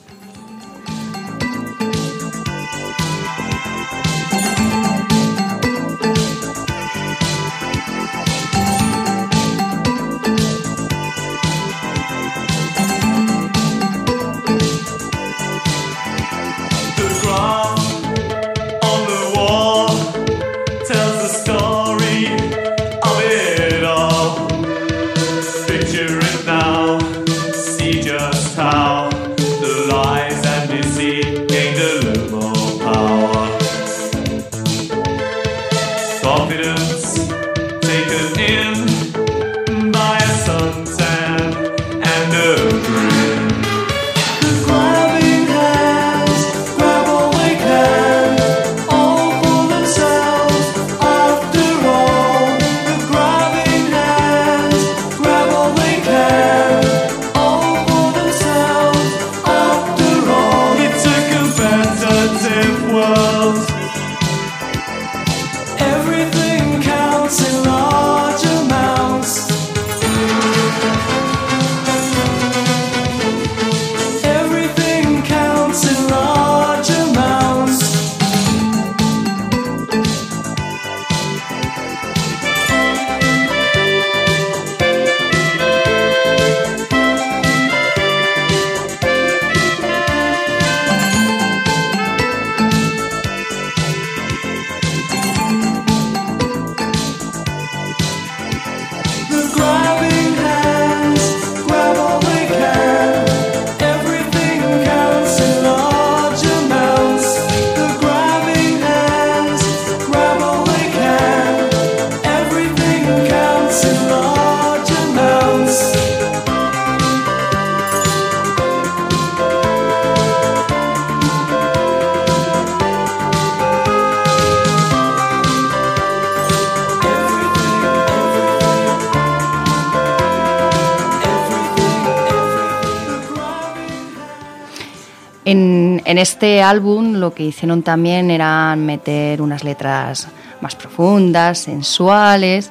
[136.68, 140.28] álbum lo que hicieron también era meter unas letras
[140.60, 142.70] más profundas, sensuales.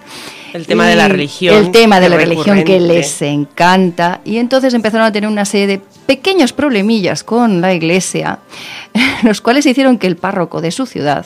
[0.54, 4.22] El tema de la religión, El tema de la religión que les encanta.
[4.26, 8.40] Y entonces empezaron a tener una serie de pequeños problemillas con la iglesia,
[9.24, 11.26] los cuales hicieron que el párroco de su ciudad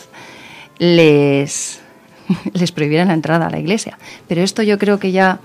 [0.80, 1.80] les,
[2.54, 3.98] les prohibiera la entrada a la iglesia.
[4.28, 5.40] Pero esto yo creo que ya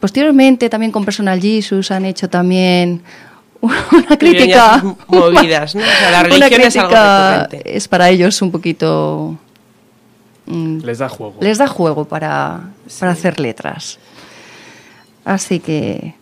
[0.00, 3.02] posteriormente también con Personal Jesus han hecho también
[3.92, 5.82] una crítica movidas, ¿no?
[5.82, 7.76] O sea, la una religión es algo recurrente.
[7.76, 9.36] es para ellos un poquito
[10.46, 11.34] mm, Les da juego.
[11.40, 12.60] les da juego para,
[13.00, 13.98] para hacer letras.
[15.24, 16.14] Así que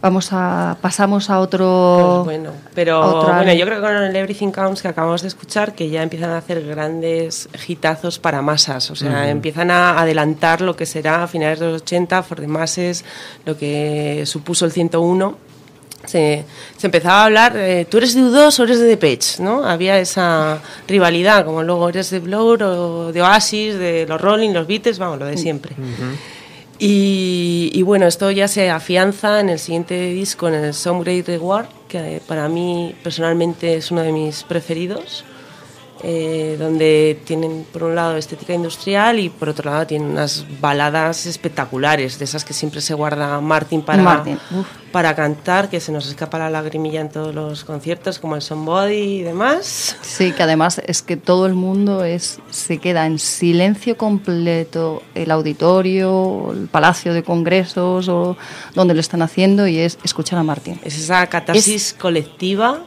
[0.00, 4.14] vamos a pasamos a otro Pues bueno, pero otra- bueno, yo creo que con el
[4.16, 8.90] Everything Counts que acabamos de escuchar, que ya empiezan a hacer grandes hitazos para masas,
[8.90, 12.46] o sea, empiezan a adelantar lo que será a finales de los 80, For the
[12.48, 13.04] Masses,
[13.44, 15.36] lo que supuso el 101.
[16.06, 16.44] Se,
[16.76, 19.64] se empezaba a hablar, eh, tú eres de U2 o eres de Depeche, ¿no?
[19.64, 24.66] Había esa rivalidad, como luego eres de Blur o de Oasis, de los Rolling, los
[24.66, 25.74] Beatles, vamos, lo de siempre.
[26.78, 31.28] Y, y bueno, esto ya se afianza en el siguiente disco, en el Some Great
[31.28, 35.24] Reward, que para mí personalmente es uno de mis preferidos,
[36.04, 41.26] eh, donde tienen por un lado estética industrial y por otro lado tienen unas baladas
[41.26, 44.36] espectaculares, de esas que siempre se guarda Martin para, Martin,
[44.90, 48.94] para cantar, que se nos escapa la lagrimilla en todos los conciertos, como el Somebody
[48.94, 49.96] y demás.
[50.02, 55.30] Sí, que además es que todo el mundo es se queda en silencio completo, el
[55.30, 58.36] auditorio, el palacio de congresos o
[58.74, 60.80] donde lo están haciendo y es escuchar a Martín.
[60.82, 62.80] Es esa catarsis colectiva.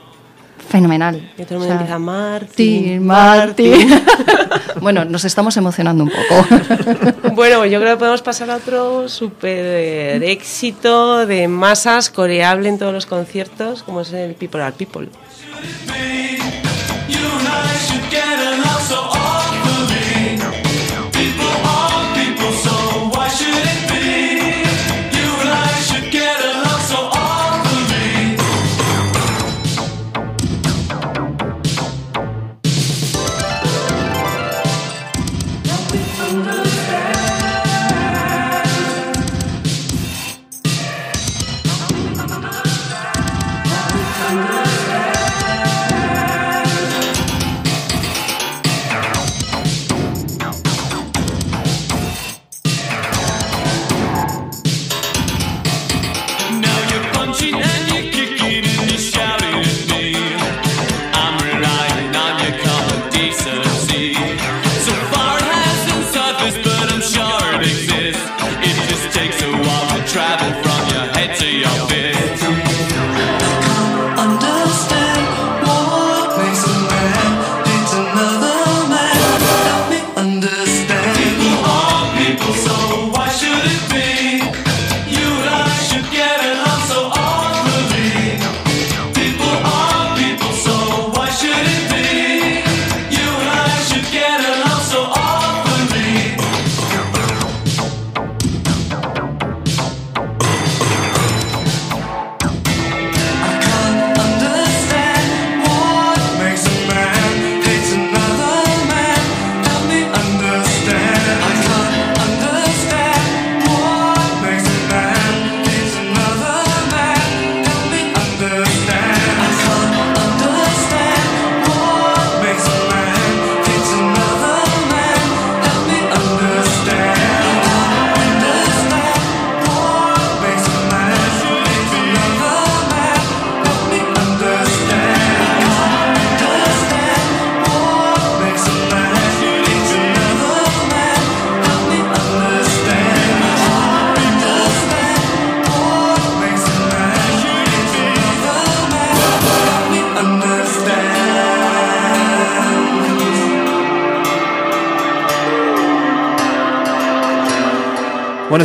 [0.70, 1.32] Fenomenal.
[1.38, 4.05] Y todo el O mundo sea, empieza Martin, Martín, Martín.
[4.82, 7.16] bueno, nos estamos emocionando un poco.
[7.36, 12.93] Bueno, yo creo que podemos pasar a otro súper éxito de masas coreable en todos
[12.93, 15.09] los conciertos, como es el People Are People.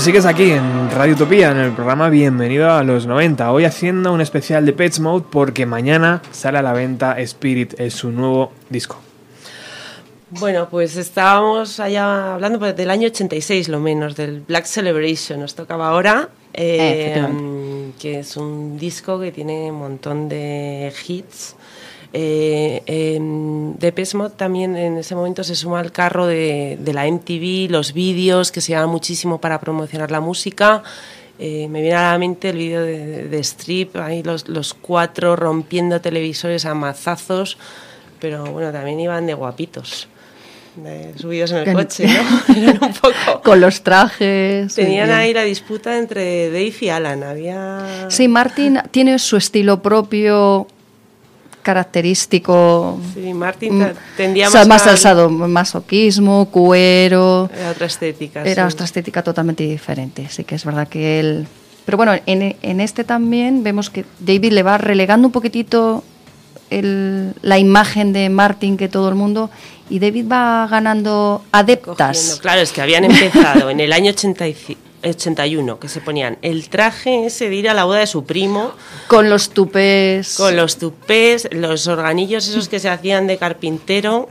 [0.01, 3.53] Bueno, sigues aquí en Radio Utopía, en el programa Bienvenido a los 90.
[3.53, 7.93] Hoy haciendo un especial de Pets Mode porque mañana sale a la venta Spirit, es
[7.93, 8.99] su nuevo disco.
[10.31, 15.55] Bueno, pues estábamos allá hablando pues, del año 86 lo menos, del Black Celebration, nos
[15.55, 17.99] tocaba ahora, eh, Efectivamente.
[18.01, 21.57] que es un disco que tiene un montón de hits.
[22.13, 27.07] Eh, em, Depeche Mode también en ese momento se suma al carro de, de la
[27.07, 30.83] MTV, los vídeos que se llaman muchísimo para promocionar la música
[31.43, 35.37] Eh, me viene a la mente el vídeo de, de Strip, ahí los, los cuatro
[35.37, 37.57] rompiendo televisores a mazazos,
[38.21, 40.07] pero bueno, también iban de guapitos,
[40.77, 42.55] de subidos en el coche, ¿no?
[42.55, 43.41] Eran un poco...
[43.43, 44.75] Con los trajes.
[44.75, 48.11] Tenían ahí la disputa entre Dave y Alan, había...
[48.11, 50.67] Sí, Martin tiene su estilo propio
[51.63, 52.99] característico.
[53.15, 57.51] Sí, Martin Mm, te- tendía o sea, más más al- al sadomasoquismo, cuero.
[57.57, 58.43] Era otra estética.
[58.45, 58.75] Era sí.
[58.75, 60.27] otra estética totalmente diferente.
[60.31, 61.47] Sí que es verdad que él.
[61.85, 66.05] Pero bueno, en, en este también vemos que David le va relegando un poquitito
[66.71, 69.51] el- la imagen de Martin que todo el mundo.
[69.89, 72.17] Y David va ganando adeptas.
[72.19, 72.39] Cogiendo.
[72.43, 74.45] Claro, es que habían empezado en el año 85
[75.05, 78.73] 81, que se ponían el traje ese de ir a la boda de su primo,
[79.09, 80.37] Con los tupés.
[80.37, 84.29] con los tupés, los organillos esos que se hacían de carpintero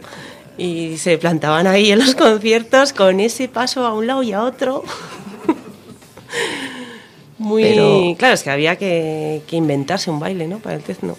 [0.58, 4.44] y se plantaban ahí en los conciertos con ese paso a un lado y a
[4.44, 4.84] otro.
[7.38, 10.60] Muy Pero- claro, es que había que, que inventarse un baile, ¿no?
[10.60, 11.16] Para el techno.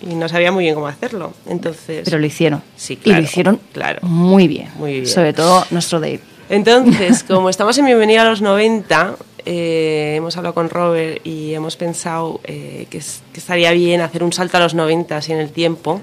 [0.00, 1.32] Y no sabía muy bien cómo hacerlo.
[1.46, 2.02] Entonces.
[2.04, 2.62] Pero lo hicieron.
[2.76, 3.98] Sí, Y claro, lo hicieron claro.
[4.02, 4.70] muy bien.
[4.76, 5.06] Muy bien.
[5.08, 6.20] Sobre todo nuestro Dave.
[6.48, 11.76] Entonces, como estamos en Bienvenida a los 90, eh, hemos hablado con Robert y hemos
[11.76, 15.38] pensado eh, que, es- que estaría bien hacer un salto a los 90 así en
[15.40, 16.00] el tiempo.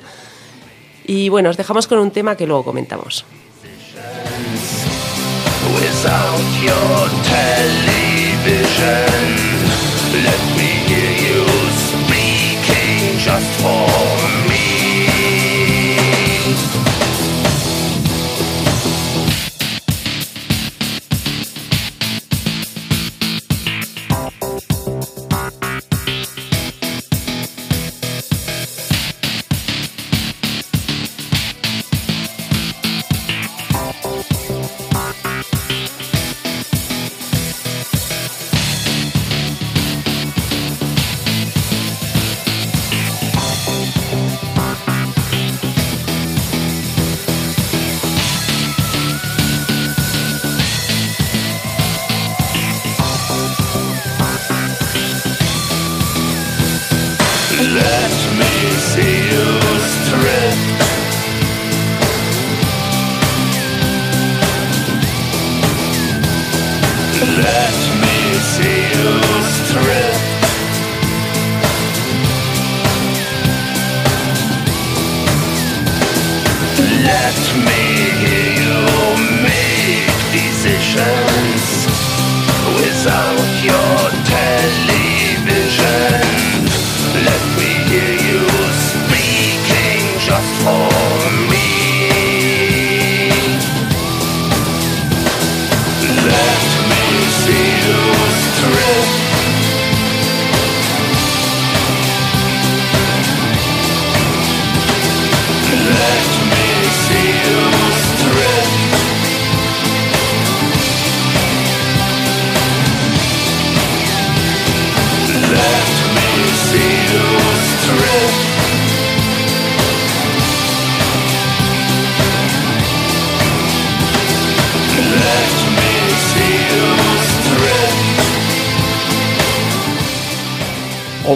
[1.08, 3.26] Y bueno, os dejamos con un tema que luego comentamos.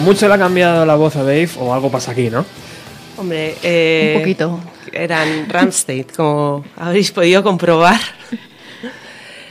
[0.10, 2.44] Mucho le ha cambiado la voz a Dave o algo pasa aquí, ¿no?
[3.16, 4.60] Hombre, eh, Un poquito.
[4.92, 8.00] Eran Ramstein, como habéis podido comprobar.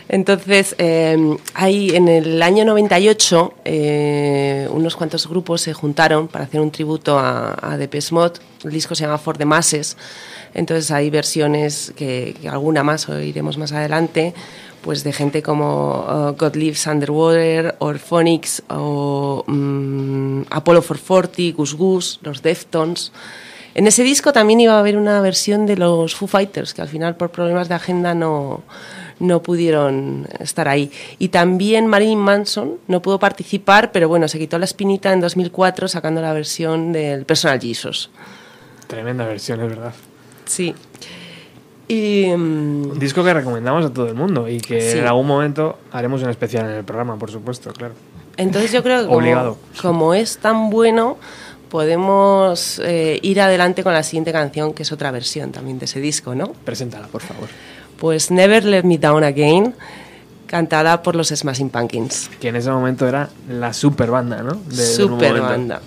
[0.09, 1.17] Entonces, eh,
[1.55, 7.21] hay en el año 98 eh, unos cuantos grupos se juntaron para hacer un tributo
[7.21, 8.41] a, a Depeche Mode.
[8.65, 9.97] El disco se llama For the Masses.
[10.55, 14.35] Entonces hay versiones que, que alguna más oiremos más adelante,
[14.83, 22.18] pues de gente como uh, God Lives Underwater, Orphonics o mm, Apollo 440, Gus Gus,
[22.22, 23.12] los Deftones.
[23.74, 26.89] En ese disco también iba a haber una versión de los Foo Fighters, que al
[26.89, 28.62] final por problemas de agenda no,
[29.20, 30.91] no pudieron estar ahí.
[31.18, 35.89] Y también Marilyn Manson no pudo participar, pero bueno, se quitó la espinita en 2004
[35.89, 38.11] sacando la versión del Personal Jesus.
[38.87, 39.95] Tremenda versión, es verdad.
[40.47, 40.74] Sí.
[41.89, 44.99] Y, mm, Un disco que recomendamos a todo el mundo y que Sí.
[44.99, 47.95] en algún momento haremos un especial en el programa, por supuesto, claro.
[48.36, 49.57] Entonces yo creo que como, Obligado.
[49.80, 51.16] como es tan bueno,
[51.70, 56.01] podemos eh, ir adelante con la siguiente canción, que es otra versión también de ese
[56.01, 56.53] disco, ¿no?
[56.64, 57.49] Preséntala, por favor.
[57.99, 59.74] Pues Never Let Me Down Again,
[60.47, 62.30] cantada por los Smashing Pumpkins.
[62.41, 64.55] Que en ese momento era la super banda, ¿no?
[64.66, 65.49] De- Super momento.
[65.49, 65.80] banda.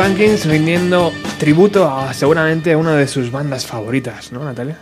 [0.00, 4.78] Pumpkins rindiendo tributo a seguramente una de sus bandas favoritas, ¿no, Natalia?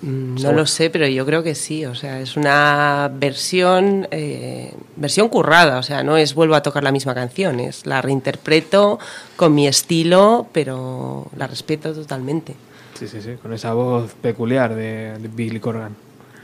[0.00, 0.58] Mm, No Seguro.
[0.60, 1.84] lo sé, pero yo creo que sí.
[1.84, 5.78] O sea, es una versión, eh, versión currada.
[5.78, 8.98] O sea, no es vuelvo a tocar la misma canción, es la reinterpreto
[9.36, 12.54] con mi estilo, pero la respeto totalmente.
[12.98, 15.94] Sí, sí, sí, con esa voz peculiar de, de Billy Corgan.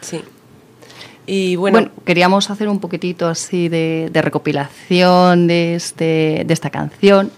[0.03, 0.20] Sí.
[1.26, 6.68] Y bueno, Bueno, queríamos hacer un poquitito así de, de recopilación de, este, de esta
[6.68, 7.30] canción.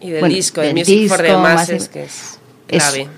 [0.00, 2.38] Y del Bueno, disco, de del Music for the disco, Masses, más- que es
[2.68, 3.08] es- clave.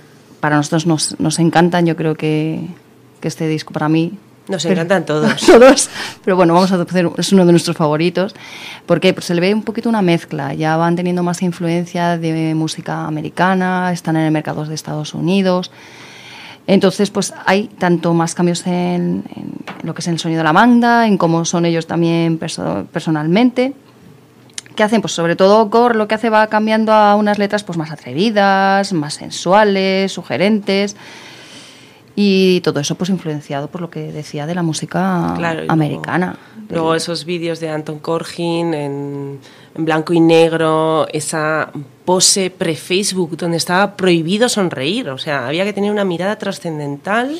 [0.41, 2.61] para nosotros nos, nos encantan, yo creo que,
[3.21, 4.19] que este disco para mí...
[4.49, 5.41] Nos pero- encantan todos.
[5.47, 5.91] todos,
[6.25, 8.35] pero bueno, vamos a hacer, es uno de nuestros favoritos,
[8.87, 12.55] porque pues, se le ve un poquito una mezcla, ya van teniendo más influencia de
[12.55, 15.71] música americana, están en el mercado de Estados Unidos,
[16.67, 20.53] entonces pues hay tanto más cambios en, en lo que es el sonido de la
[20.53, 23.73] banda, en cómo son ellos también perso- personalmente,
[24.77, 25.01] ¿Qué hacen?
[25.01, 28.93] Pues sobre todo Core lo que hace va cambiando a unas letras pues más atrevidas,
[28.93, 30.97] más sensuales, sugerentes.
[32.23, 35.73] Y todo eso pues influenciado por lo que decía de la música Claro, y luego-
[35.73, 36.37] americana.
[36.69, 39.39] Luego esos vídeos de Anton Corgin en,
[39.75, 41.71] en blanco y negro, esa
[42.05, 47.37] pose pre-Facebook donde estaba prohibido sonreír, o sea, había que tener una mirada trascendental,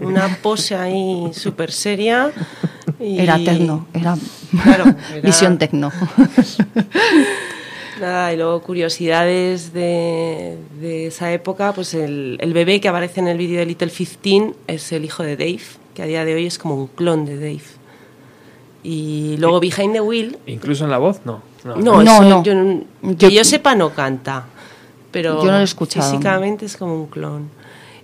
[0.00, 2.32] una pose ahí súper seria.
[3.00, 4.16] y- Era tecno, era,
[4.62, 5.90] Claro, era- visión tecno.
[8.00, 13.28] Nada, y luego curiosidades de, de esa época, pues el, el bebé que aparece en
[13.28, 15.60] el vídeo de Little 15 es el hijo de Dave,
[15.94, 17.62] que a día de hoy es como un clon de Dave.
[18.82, 21.42] Y luego Behind the Wheel, Incluso en la voz, no.
[21.64, 22.42] no, No, eso no.
[22.44, 24.46] Yo, no- Yo- que yo sepa no canta,
[25.10, 26.08] pero Yo no lo he escuchado.
[26.10, 27.48] físicamente es como un clon.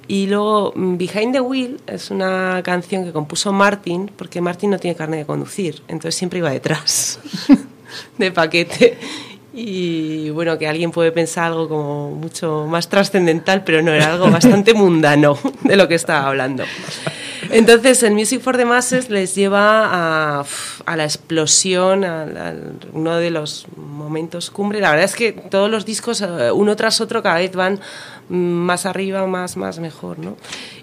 [0.08, 4.78] Y luego mm, Behind the Wheel es una canción que compuso Martin, porque Martin no
[4.78, 7.20] tiene carne de conducir, entonces siempre iba detrás
[8.18, 8.98] de paquete.
[9.54, 14.30] Y bueno, que alguien puede pensar algo como mucho más trascendental, pero no, era algo
[14.30, 16.64] bastante mundano de lo que estaba hablando.
[17.50, 20.44] Entonces, el Music for the Masses les lleva a,
[20.86, 22.54] a la explosión, a, a
[22.92, 24.80] uno de los momentos cumbre.
[24.80, 27.78] La verdad es que todos los discos, eh, uno tras otro, cada vez van
[28.30, 30.18] mm, más arriba, más, más mejor.
[30.18, 30.36] ¿no?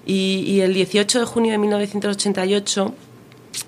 [0.06, 2.94] Y, y el 18 de junio de 1988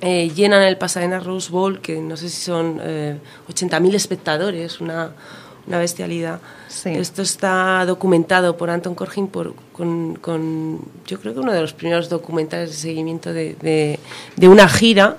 [0.01, 3.17] eh, llenan el Pasadena Rose Bowl, que no sé si son eh,
[3.49, 5.11] 80.000 espectadores, una,
[5.67, 6.39] una bestialidad.
[6.85, 11.73] Esto está documentado por Anton Corbijn por, con, con, yo creo que uno de los
[11.73, 13.99] primeros documentales de seguimiento de, de,
[14.37, 15.17] de una gira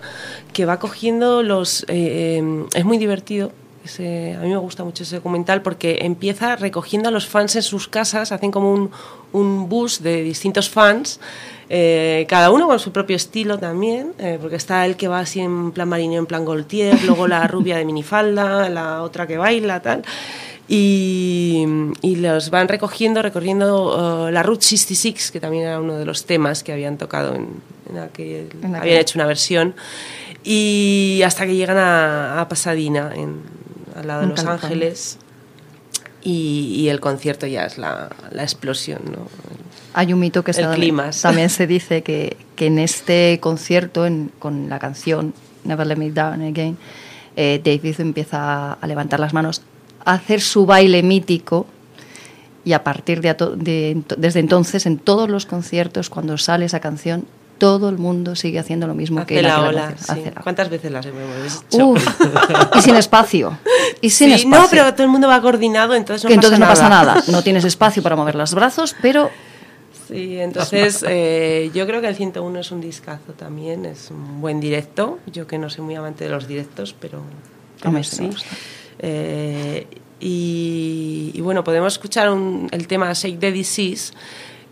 [0.52, 1.82] que va cogiendo los...
[1.84, 3.52] eh, eh, es muy divertido.
[3.84, 7.62] Ese- a mí me gusta mucho ese documental porque empieza recogiendo a los fans en
[7.62, 8.90] sus casas, hacen como un,
[9.32, 11.18] un bus de distintos fans,
[11.68, 15.40] eh, cada uno con su propio estilo también, eh, porque está el que va así
[15.40, 19.80] en plan marinero, en plan Gaultier, luego la rubia de minifalda, la otra que baila,
[19.80, 20.02] tal.
[20.68, 21.64] Y,
[22.02, 26.24] y los van recogiendo, recorriendo eh, la Route 66, que también era uno de los
[26.24, 27.48] temas que habían tocado en,
[27.90, 29.74] en aquel, En aquel- habían hecho una versión,
[30.44, 33.42] y hasta que llegan a, a Pasadena, en,
[33.96, 34.62] al lado de Los California.
[34.66, 35.18] Ángeles,
[36.22, 39.26] y, y el concierto ya es la, la explosión, ¿no?
[39.94, 40.62] Hay un mito que El se
[41.22, 45.34] también, se dice que, que en este concierto, en- con la canción
[45.64, 46.78] Never Let Me Down Again,
[47.36, 49.62] eh, David empieza a levantar las manos,
[50.04, 51.66] a hacer su baile mítico
[52.64, 57.24] y a partir de, de desde entonces en todos los conciertos cuando sale esa canción
[57.58, 60.16] todo el mundo sigue haciendo lo mismo que Hace él la hace ola, canción.
[60.16, 60.22] sí.
[60.22, 61.22] Hace la- ¿Cuántas veces las hemos
[61.70, 61.86] hecho?
[61.86, 62.20] Uf,
[62.76, 63.56] y sin espacio.
[64.00, 64.62] Y sin Sí, espacio.
[64.62, 67.22] No, pero todo el mundo va coordinado, entonces no, que entonces pasa, no pasa nada.
[67.28, 69.30] No tienes espacio para mover los brazos, pero
[70.12, 74.60] Sí, entonces eh, yo creo que el 101 es un discazo también, es un buen
[74.60, 75.18] directo.
[75.32, 77.20] Yo que no soy muy amante de los directos, pero,
[77.78, 78.16] pero mí sí.
[78.98, 79.86] Eh,
[80.20, 84.12] y, y bueno, podemos escuchar un- el tema Shake the Disease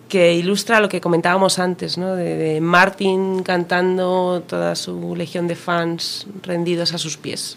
[0.09, 2.15] que ilustra lo que comentábamos antes, ¿no?
[2.17, 7.57] de, de Martin cantando toda su legión de fans rendidos a sus pies.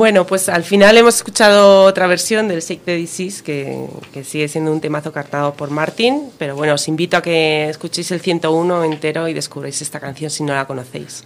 [0.00, 4.48] Bueno, pues al final hemos escuchado otra versión del Shake the Disease, que, que sigue
[4.48, 8.84] siendo un temazo cartado por Martin, pero bueno, os invito a que escuchéis el 101
[8.84, 11.24] entero y descubráis esta canción si no la conocéis.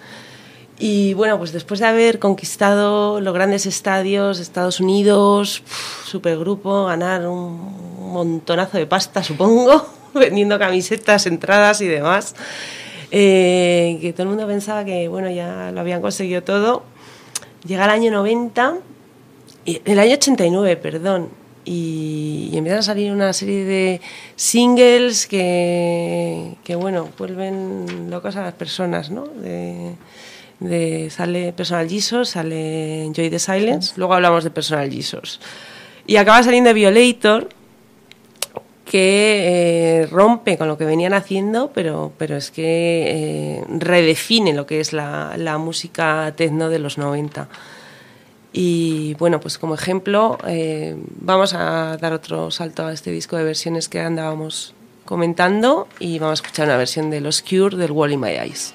[0.76, 5.62] Y bueno, pues después de haber conquistado los grandes estadios, Estados Unidos,
[6.04, 12.34] supergrupo, ganar un montonazo de pasta, supongo, vendiendo camisetas, entradas y demás,
[13.12, 16.92] eh, que todo el mundo pensaba que bueno, ya lo habían conseguido todo.
[17.66, 18.74] Llega el año 90,
[19.64, 21.28] y- el año 89, perdón,
[21.64, 24.00] y, empiezan a salir una serie de
[24.36, 29.24] singles que, que bueno, vuelven locas a las personas, ¿no?
[29.26, 29.94] De-
[31.10, 35.40] sale Personal Jesus, sale Enjoy the Silence, luego hablamos de Personal Jesus.
[36.06, 37.48] Y acaba saliendo Violator,
[38.84, 43.04] que eh, rompe con lo que venían haciendo, pero, pero es que
[43.58, 47.48] eh, redefine lo que es la, la música techno de los 90.
[48.52, 53.42] Y bueno, pues como ejemplo, eh, vamos a dar otro salto a este disco de
[53.42, 54.74] versiones que andábamos
[55.04, 58.72] comentando y vamos a escuchar una versión de Los Cure del Wall in My Eyes.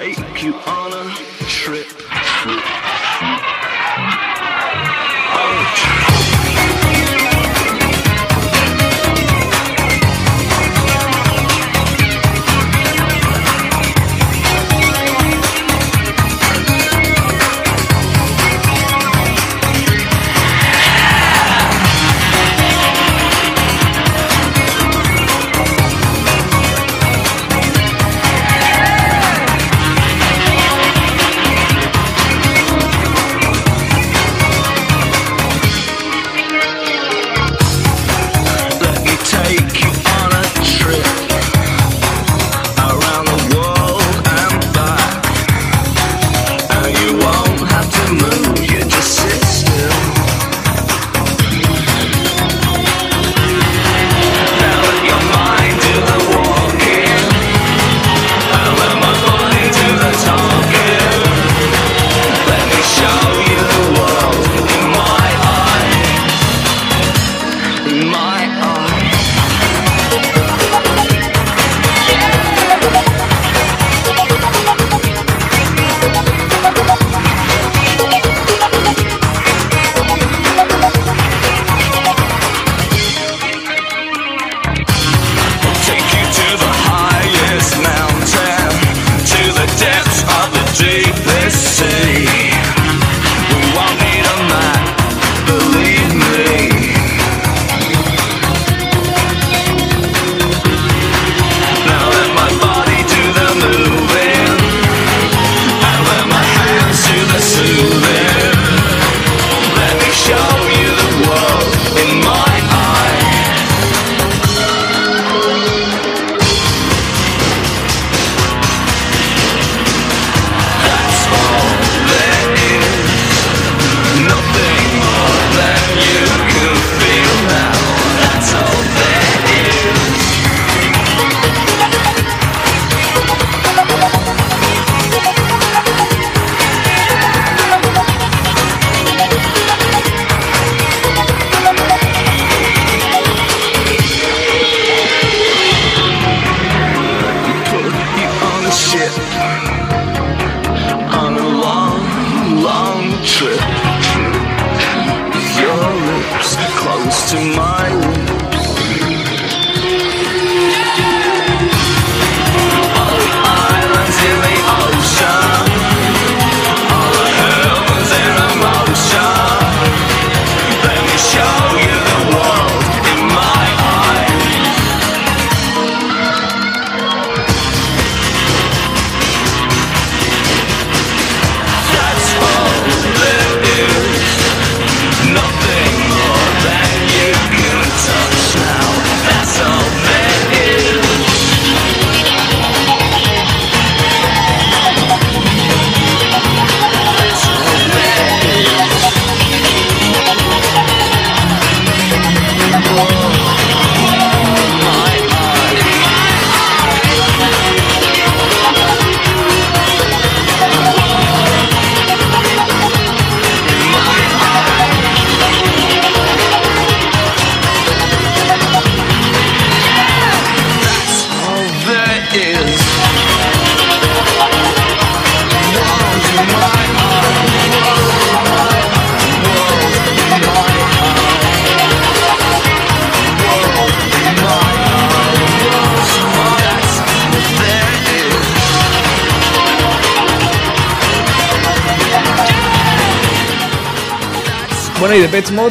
[0.00, 1.12] Take you on a
[1.48, 2.77] trip.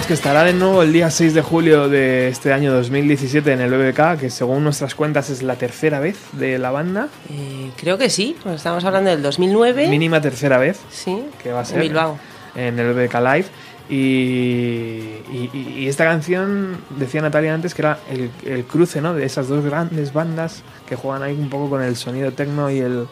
[0.07, 3.69] Que estará de nuevo el día 6 de julio de este año 2017 en el
[3.71, 7.09] BBK, que según nuestras cuentas es la tercera vez de la banda.
[7.29, 9.89] Eh, creo que sí, pues estamos hablando del 2009.
[9.89, 10.79] Mínima tercera vez.
[10.89, 12.17] Sí, que va a en ser Bilbao.
[12.55, 13.45] en el BBK Live.
[13.89, 13.95] Y,
[15.53, 19.13] y- esta canción, decía Natalia antes, que era el, el cruce ¿no?
[19.13, 22.79] de esas dos grandes bandas que juegan ahí un poco con el sonido techno y
[22.79, 23.07] el,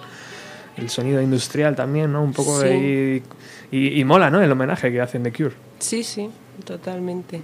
[0.78, 2.24] el sonido industrial también, ¿no?
[2.24, 2.68] Un poco Sí.
[2.68, 3.24] ahí-
[3.72, 4.42] y, y mola, ¿no?
[4.42, 5.56] El homenaje que hacen de Cure.
[5.80, 6.30] Sí, sí,
[6.64, 7.42] totalmente.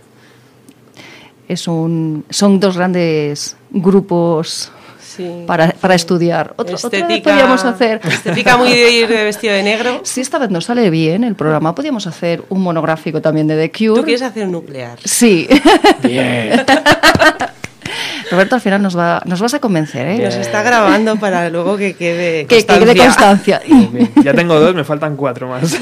[1.47, 5.43] Es un, son dos grandes grupos Sí.
[5.45, 6.53] para, para estudiar.
[6.55, 7.99] Otro, otra vez Estética- podríamos hacer.
[8.07, 9.99] estética muy de ir de vestido de negro.
[10.05, 13.71] Si esta vez nos sale bien el programa, podríamos hacer un monográfico también de The
[13.77, 13.99] Cure.
[13.99, 14.97] ¿Tú quieres hacer un nuclear?
[15.03, 15.49] Sí.
[16.03, 16.63] Bien.
[18.31, 20.17] Roberto, al final nos, va, nos vas a convencer, ¿eh?
[20.23, 23.61] Nos está grabando para luego que quede Que, que quede constancia.
[23.67, 25.77] Bien, Ya tengo dos, me faltan cuatro más.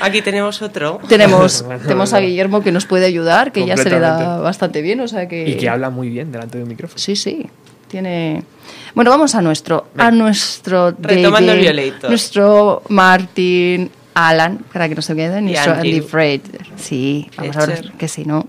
[0.00, 1.00] Aquí tenemos otro.
[1.08, 2.20] Tenemos, tenemos a.
[2.20, 5.48] Guillermo que nos puede ayudar, que ya se le da bastante bien, o sea que...
[5.48, 6.98] y que habla muy bien delante del micrófono.
[6.98, 7.48] Sí, sí.
[7.88, 8.44] Tiene.
[8.94, 9.88] Bueno, vamos a nuestro.
[9.96, 10.94] A nuestro.
[11.00, 12.10] Retomando David, el Violator.
[12.10, 15.94] Nuestro Martin Alan, para que no se quede, nuestro Andrew.
[15.94, 16.44] Andy Freight.
[16.76, 18.46] Sí, vamos a ver que si no.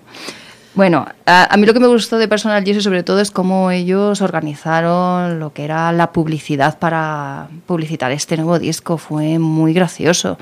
[0.73, 3.71] Bueno, a, a mí lo que me gustó de Personal Jesus sobre todo es cómo
[3.71, 8.97] ellos organizaron lo que era la publicidad para publicitar este nuevo disco.
[8.97, 10.37] Fue muy gracioso.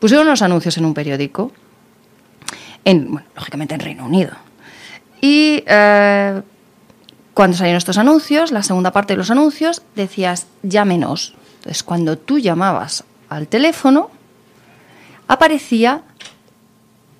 [0.00, 1.52] Pusieron unos anuncios en un periódico,
[2.84, 4.32] en, bueno, lógicamente en Reino Unido.
[5.20, 6.42] Y eh,
[7.34, 11.34] cuando salieron estos anuncios, la segunda parte de los anuncios, decías llámenos.
[11.58, 14.10] Entonces, cuando tú llamabas al teléfono,
[15.28, 16.02] aparecía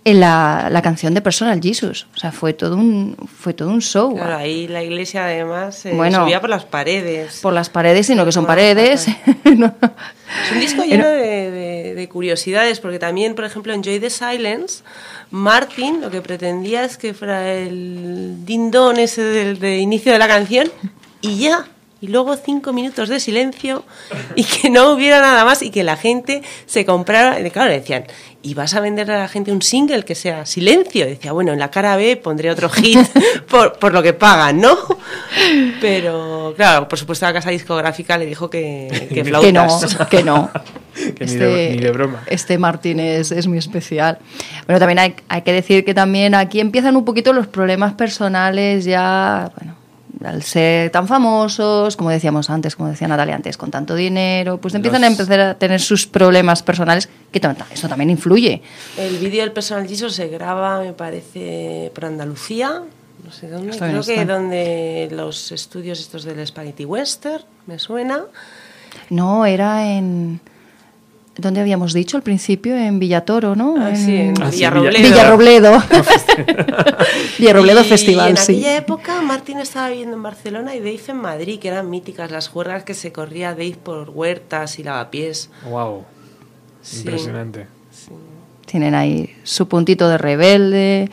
[0.05, 2.07] la, la canción de Personal Jesus.
[2.15, 4.15] O sea, fue todo un, fue todo un show.
[4.15, 6.23] Claro, ahí la iglesia además eh, Bueno.
[6.25, 7.41] subía por las paredes.
[7.43, 9.07] Por las paredes, sino que son paredes.
[9.45, 14.11] Es un disco lleno de, de- de curiosidades, porque también, por ejemplo, en Joy the
[14.11, 14.83] Silence,
[15.31, 20.29] Martin lo que pretendía es que fuera el dindón ese del de inicio de la
[20.29, 20.71] canción
[21.21, 21.67] y ya.
[22.03, 23.85] Y luego cinco minutos de silencio
[24.35, 27.39] y que no hubiera nada más y que la gente se comprara.
[27.41, 28.05] y Claro, le decían,
[28.43, 31.05] ¿y vas a venderle a la gente un single que sea silencio?
[31.07, 32.99] Y decía, bueno, en la cara B pondré otro hit
[33.51, 34.79] por, por lo que pagan, ¿no?
[35.81, 39.41] Pero, claro, por supuesto, la casa discográfica le dijo que, que que no,
[40.09, 40.51] que no.
[41.17, 42.25] Que ni de- ni de broma.
[42.27, 44.19] Este Martín es, es muy especial.
[44.67, 48.85] Bueno, también hay, hay que decir que también aquí empiezan un poquito los problemas personales
[48.85, 49.77] ya, bueno,
[50.25, 54.75] al ser tan famosos, como decíamos antes, como decía Natalia antes, con tanto dinero, pues
[54.75, 57.41] empiezan a empezar a tener sus problemas personales, que
[57.73, 58.63] eso también influye.
[58.97, 62.83] El vídeo del Personal Jesus se graba, me parece, por Andalucía.
[63.25, 63.71] No sé dónde.
[63.71, 64.33] Está Creo que está.
[64.33, 68.25] donde los estudios estos del Spaghetti Western, me suena.
[69.11, 70.41] No, era en...
[71.37, 72.77] ¿Dónde habíamos dicho al principio?
[72.77, 73.77] En Villatoro, ¿no?
[73.79, 75.83] Ah, sí, en Ah, sí, Villarrobledo.
[77.39, 77.81] Villarrobledo.
[77.81, 78.53] Y Festival, en sí.
[78.53, 82.49] aquella época Martín estaba viviendo en Barcelona y Dave en Madrid, que eran míticas las
[82.49, 85.51] juergas que se corría Dave por huertas y lavapiés.
[85.69, 86.05] Wow.
[86.83, 86.99] Sí.
[87.01, 87.67] Impresionante.
[88.67, 91.11] tienen ahí su puntito de rebelde.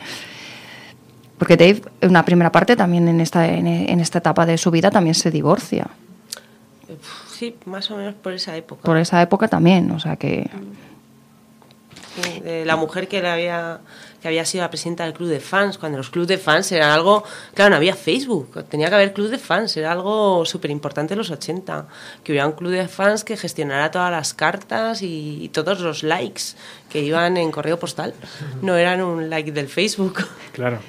[1.38, 4.70] Porque Dave, en una primera parte, también en esta, en, en esta etapa de su
[4.72, 5.86] vida, también se divorcia.
[7.38, 8.82] Sí, más o menos por esa época.
[8.82, 10.50] Por esa época también, o sea que...
[12.20, 13.78] Sí, de la mujer que le había
[14.20, 16.90] que había sido la presidenta del club de fans cuando los clubes de fans eran
[16.90, 17.22] algo
[17.54, 21.18] claro no había Facebook tenía que haber club de fans era algo súper importante en
[21.18, 21.86] los 80
[22.24, 26.02] que hubiera un club de fans que gestionara todas las cartas y, y todos los
[26.02, 26.42] likes
[26.90, 28.12] que iban en correo postal
[28.62, 30.80] no eran un like del Facebook Claro.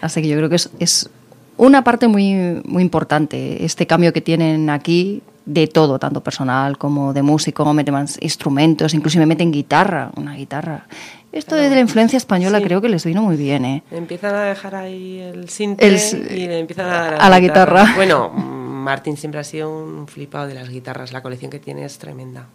[0.00, 1.08] Así que yo creo que es, es
[1.56, 7.14] una parte muy, muy importante este cambio que tienen aquí de todo, tanto personal como
[7.14, 10.86] de músico, meten más instrumentos, inclusive meten guitarra, una guitarra.
[11.32, 12.64] Esto de la influencia española Sí.
[12.64, 13.82] creo que les vino muy bien, ¿eh?
[13.90, 15.96] empiezan a dejar ahí el sinte El-
[16.36, 17.92] y le empiezan a dar a la guitarra.
[17.96, 18.28] bueno
[18.88, 22.46] Martín siempre ha sido un flipado de las guitarras la colección que tiene es tremenda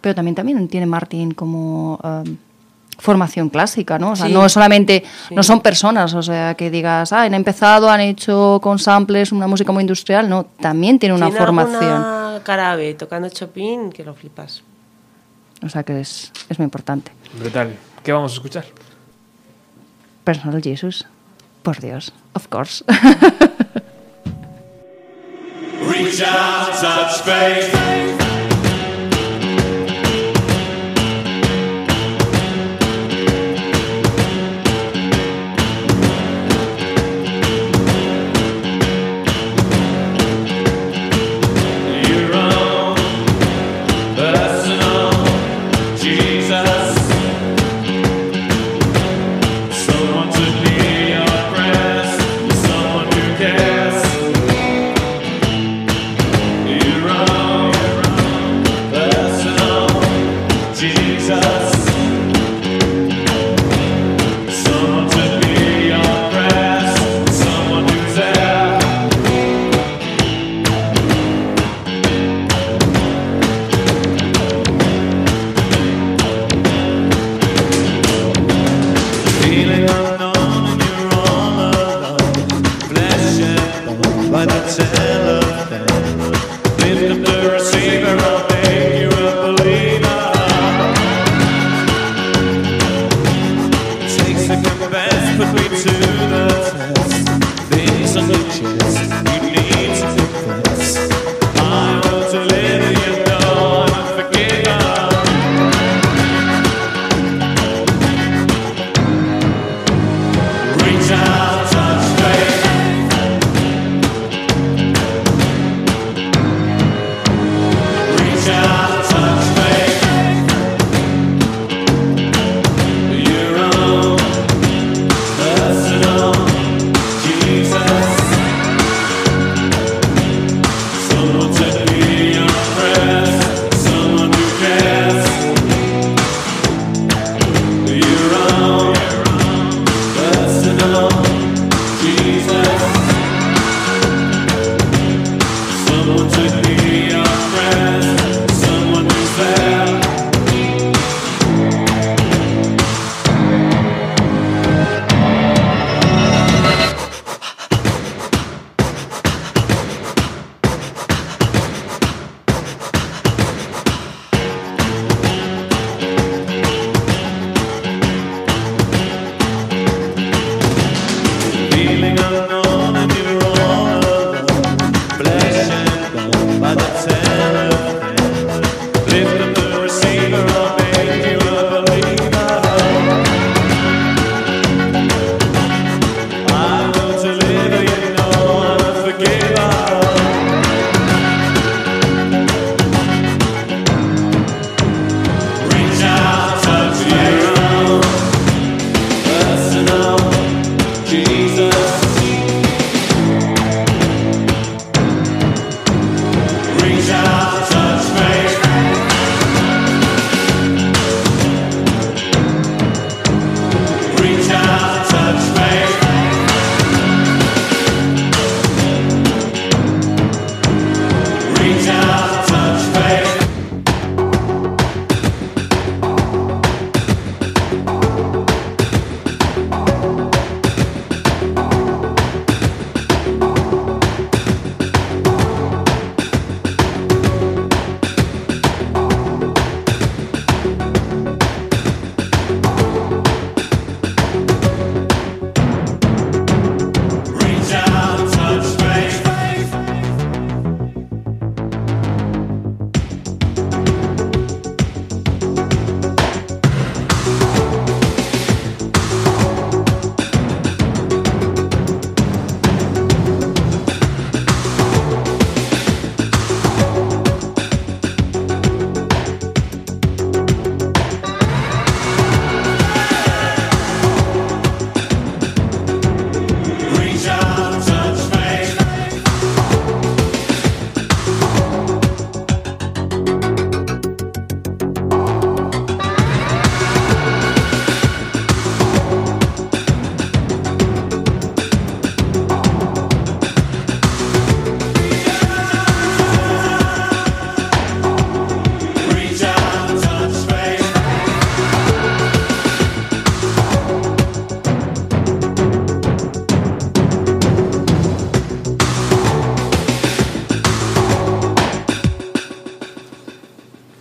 [0.00, 2.36] Pero también, también tiene Martín como um,
[2.98, 4.12] formación clásica, ¿no?
[4.12, 4.32] O sea, Sí.
[4.32, 5.34] no solamente, Sí.
[5.34, 9.46] no son personas, o sea, que digas, ah, han empezado, han hecho con samples una
[9.46, 11.84] música muy industrial, no, también tiene una Tiene formación.
[11.92, 14.62] alguna cara B tocando Chopin que lo flipas
[15.62, 17.10] O sea, que es, es muy importante.
[17.38, 17.74] Brutal.
[18.02, 18.64] ¿Qué vamos a escuchar?
[20.24, 21.06] Personal Jesus,
[21.62, 22.84] por Dios, of course.
[25.88, 28.17] Reach out, touch faith.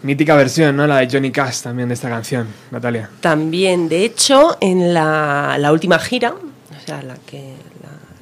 [0.08, 0.88] Mítica versión, ¿no?
[0.88, 3.10] La de Johnny Cash también de esta canción, Natalia.
[3.20, 7.56] También, de hecho, en la, la última gira, o sea, la, que,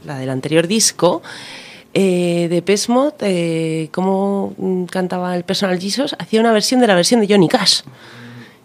[0.04, 1.22] la, del anterior disco,
[1.94, 6.96] eh, de Pesmod, eh, como mm, cantaba el Personal Jesus, hacía una versión de la
[6.96, 7.82] versión de Johnny Cash.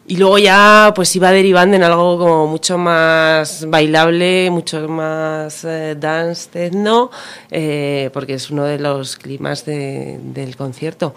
[0.06, 5.94] Y luego ya pues iba derivando en algo como mucho más bailable, mucho más eh,
[6.00, 7.10] dance techno,
[7.50, 11.14] eh, porque es uno de los climas de- del concierto.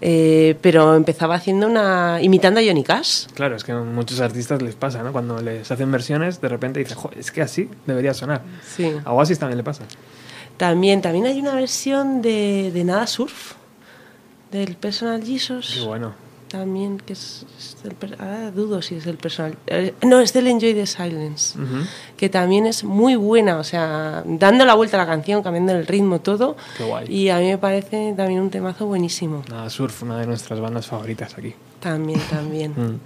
[0.00, 2.18] Eh, pero empezaba haciendo una.
[2.20, 3.26] imitando a Johnny Cash.
[3.34, 5.12] Claro, es que a muchos artistas les pasa, ¿no?
[5.12, 8.42] Cuando les hacen versiones, de repente dicen, "Jo, es que así debería sonar.
[8.76, 8.92] Sí.
[9.04, 9.84] A Oasis también le pasa.
[10.58, 13.52] También, también hay una versión de, de Nada Surf,
[14.52, 15.74] del Personal Jesus.
[15.78, 16.14] Qué bueno.
[16.48, 19.56] También, que es, es del per- ahora dudo si es del Personal.
[19.66, 21.58] eh, no, es del Enjoy the Silence,
[22.16, 25.86] que también es muy buena, o sea, dando la vuelta a la canción, cambiando el
[25.88, 26.56] ritmo, todo.
[26.78, 27.12] Qué guay.
[27.12, 29.42] Y a mí me parece también un temazo buenísimo.
[29.50, 31.52] Nada, Surf, una de nuestras bandas favoritas aquí.
[31.80, 32.72] También, también.
[32.86, 33.00] Mm.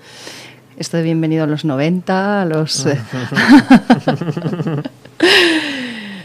[0.76, 2.86] Esto de bienvenido a los 90, a los...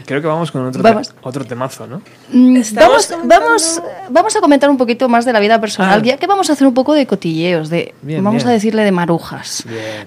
[0.06, 1.08] Creo que vamos con otro, Vamos.
[1.10, 2.00] te- otro temazo, ¿no?
[2.32, 6.04] Mm, Vamos, vamos, vamos a comentar un poquito más de la vida personal, Ah.
[6.04, 8.48] ya que vamos a hacer un poco de cotilleos, de Bien, vamos bien.
[8.50, 9.64] a decirle de marujas.
[9.66, 10.06] Bien.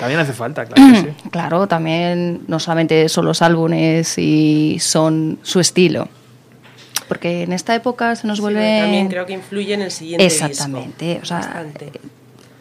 [0.00, 1.08] También hace falta, claro que sí.
[1.30, 6.08] Claro, también no solamente son los álbumes y son su estilo.
[7.06, 8.60] Porque en esta época se nos Sí, vuelve...
[8.60, 11.22] pero también creo que influye en el siguiente Exactamente, disco.
[11.22, 11.92] o sea, Bastante.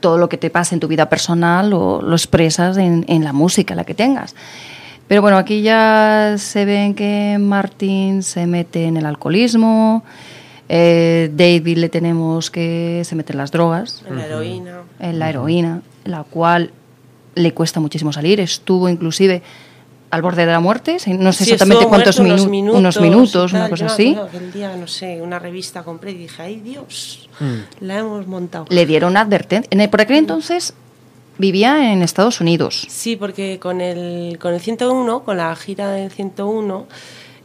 [0.01, 3.31] todo lo que te pasa en tu vida personal lo, lo expresas en, en la
[3.31, 4.35] música, la que tengas.
[5.11, 10.05] Pero bueno, aquí ya se ven que Martin se mete en el alcoholismo,
[10.69, 14.81] eh, David le tenemos que se mete en las drogas, En la heroína.
[15.01, 16.71] en la heroína, la cual
[17.35, 19.41] le cuesta muchísimo salir, estuvo inclusive
[20.11, 23.01] al borde de la muerte, no sé Sí, exactamente cuántos muerto minu- unos unos minutos,
[23.01, 24.15] minutos, una cosa así.
[24.33, 27.85] El día, no sé, una revista compré y dije, ay Dios, Mm.
[27.85, 28.65] la hemos montado.
[28.69, 29.89] Le dieron advertencia.
[29.91, 30.73] Por aquel entonces
[31.41, 32.85] vivía en Estados Unidos.
[32.89, 36.85] Sí, porque con el, con el 101, con la gira del 101,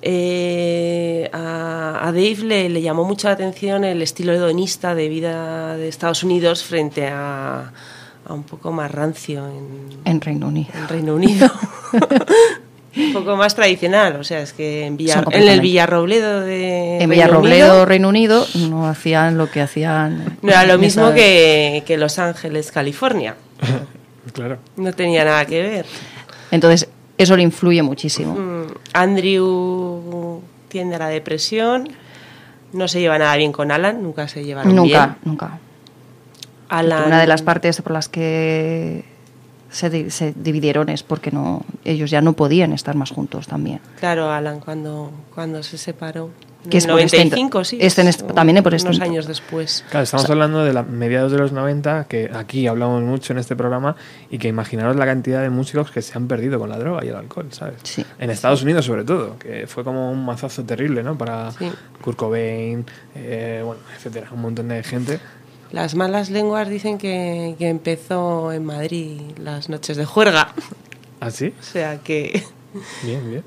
[0.02, 5.76] eh, a, a Dave le, le llamó mucho la atención el estilo hedonista de vida
[5.76, 7.72] de Estados Unidos frente a,
[8.28, 10.68] a un poco más rancio en, En Reino Unido.
[10.78, 11.50] en Reino Unido.
[12.96, 17.10] un poco más tradicional, o sea, es que en, Villar- en el Villarrobledo de En
[17.10, 20.38] Reino Villarrobledo, Unido, Reino Unido, no hacían lo que hacían.
[20.40, 23.34] no era lo mismo que, que Los Ángeles, California.
[24.32, 24.58] Claro.
[24.76, 25.86] No tenía nada que ver.
[26.50, 28.34] Entonces, eso le influye muchísimo.
[28.34, 31.88] Mm, Andrew tiende a la depresión.
[32.72, 35.16] No se lleva nada bien con Alan, nunca se llevaron Nunca, bien.
[35.24, 35.58] nunca.
[36.68, 39.04] Alan, Una de las partes por las que
[39.70, 43.80] se, di- se dividieron es porque no ellos ya no podían estar más juntos también.
[44.00, 46.30] Claro, Alan cuando, cuando se separó.
[46.70, 47.78] Que es por este 95, ento- sí.
[47.80, 49.84] este en este- o también es por este Unos años después.
[49.90, 53.56] Claro, estamos hablando de la mediados de los 90, que aquí hablamos mucho en este
[53.56, 53.96] programa,
[54.30, 57.08] y que imaginaros la cantidad de músicos que se han perdido con la droga y
[57.08, 57.76] el alcohol, ¿sabes?
[57.82, 58.04] Sí.
[58.18, 61.16] En Estados Unidos sobre todo, que fue como un mazazo terrible, ¿no?
[61.18, 61.70] Para Sí.
[62.02, 62.84] Kurt Cobain,
[63.14, 65.18] eh, bueno, etcétera, un montón de gente.
[65.72, 70.52] Las malas lenguas dicen que, que empezó en Madrid las noches de juerga.
[71.20, 71.52] ¿Ah, sí?
[71.58, 72.42] O sea que...
[73.02, 73.42] Bien, bien.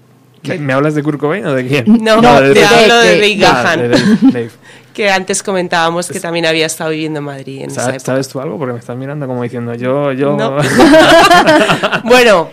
[0.59, 1.85] ¿Me hablas de Kurt Cobain o de quién?
[2.01, 3.91] No, de te hablo de de- Ah, Gahan.
[4.31, 4.49] Dave,
[4.93, 8.05] que antes comentábamos que también había estado viviendo en Madrid en esa ¿Sabes, época.
[8.13, 8.57] sabes tú algo?
[8.57, 10.35] Porque me estás mirando como diciendo, yo, yo...
[10.35, 10.57] No.
[12.03, 12.49] bueno,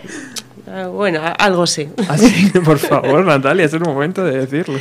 [0.71, 1.89] ah, bueno, algo sé.
[2.07, 4.79] Así, por favor, Natalia, es el momento de decirlo.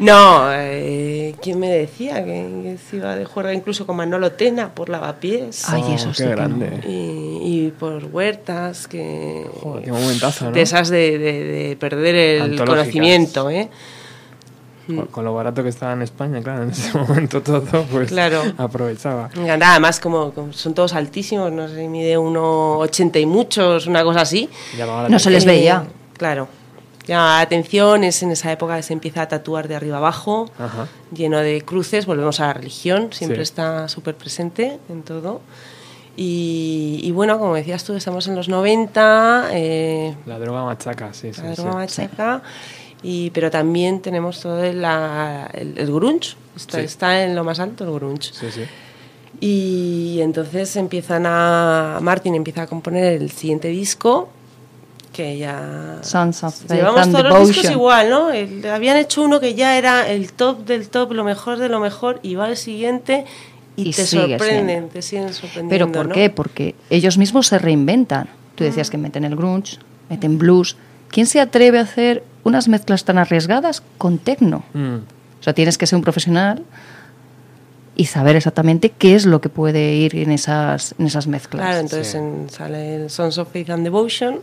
[0.00, 1.07] No, eh,
[1.40, 5.68] ¿quién me decía que, que se iba de juerga incluso con Manolo Tena por lavapiés?
[5.68, 6.36] Ay, Oh, eso qué sí que no.
[6.36, 6.80] grande.
[6.88, 9.46] Y, y por huertas, que...
[9.62, 10.52] Joder, qué momentazo, ¿no?
[10.52, 13.68] De esas de, de- de perder el conocimiento, ¿eh?
[14.86, 18.42] Con, con lo barato que estaba en España, claro, en ese momento todo, pues Claro.
[18.56, 19.28] aprovechaba.
[19.36, 24.22] Nada más, como, como son todos altísimos, no sé, mide 1,80 y muchos, una cosa
[24.22, 24.48] así.
[25.10, 25.84] No se les Eh, veía.
[26.16, 26.48] Claro.
[27.08, 30.50] Llama la atención, es en esa época que se empieza a tatuar de arriba abajo,
[30.58, 30.86] Ajá.
[31.12, 33.42] lleno de cruces, volvemos a la religión, siempre Sí.
[33.44, 35.40] está súper presente en todo.
[36.16, 41.32] Y, y bueno, como decías tú, estamos en los 90, eh, La droga machaca, sí,
[41.32, 41.40] sí.
[41.42, 41.62] la sí.
[41.62, 42.42] droga machaca,
[43.02, 46.84] y, pero también tenemos todo el, la- el, el grunge, está, Sí.
[46.84, 48.32] está en lo más alto el grunge.
[48.34, 48.62] Sí, sí.
[49.40, 51.98] Y entonces empiezan a.
[52.02, 54.28] Martin empieza a componer el siguiente disco,
[55.18, 55.98] que ya.
[56.02, 58.30] Sons of Faith Llevamos and todos los discos igual, ¿no?
[58.30, 61.80] El- habían hecho uno que ya era el top del top, lo mejor de lo
[61.80, 63.24] mejor, y va al siguiente
[63.76, 64.88] y, Y te sorprenden, siendo.
[64.88, 65.70] te siguen sorprendiendo.
[65.70, 66.14] ¿Pero por ¿no?
[66.14, 66.30] qué?
[66.30, 68.28] Porque ellos mismos se reinventan.
[68.54, 69.78] Tú decías que meten el grunge,
[70.08, 70.76] meten blues.
[71.10, 74.62] ¿Quién se atreve a hacer unas mezclas tan arriesgadas con techno?
[74.74, 74.94] Mm.
[75.40, 76.62] O sea, tienes que ser un profesional
[77.96, 81.64] y saber exactamente qué es lo que puede ir en esas, en esas mezclas.
[81.66, 84.38] Claro, entonces en- sale el Sons of Faith and Devotion,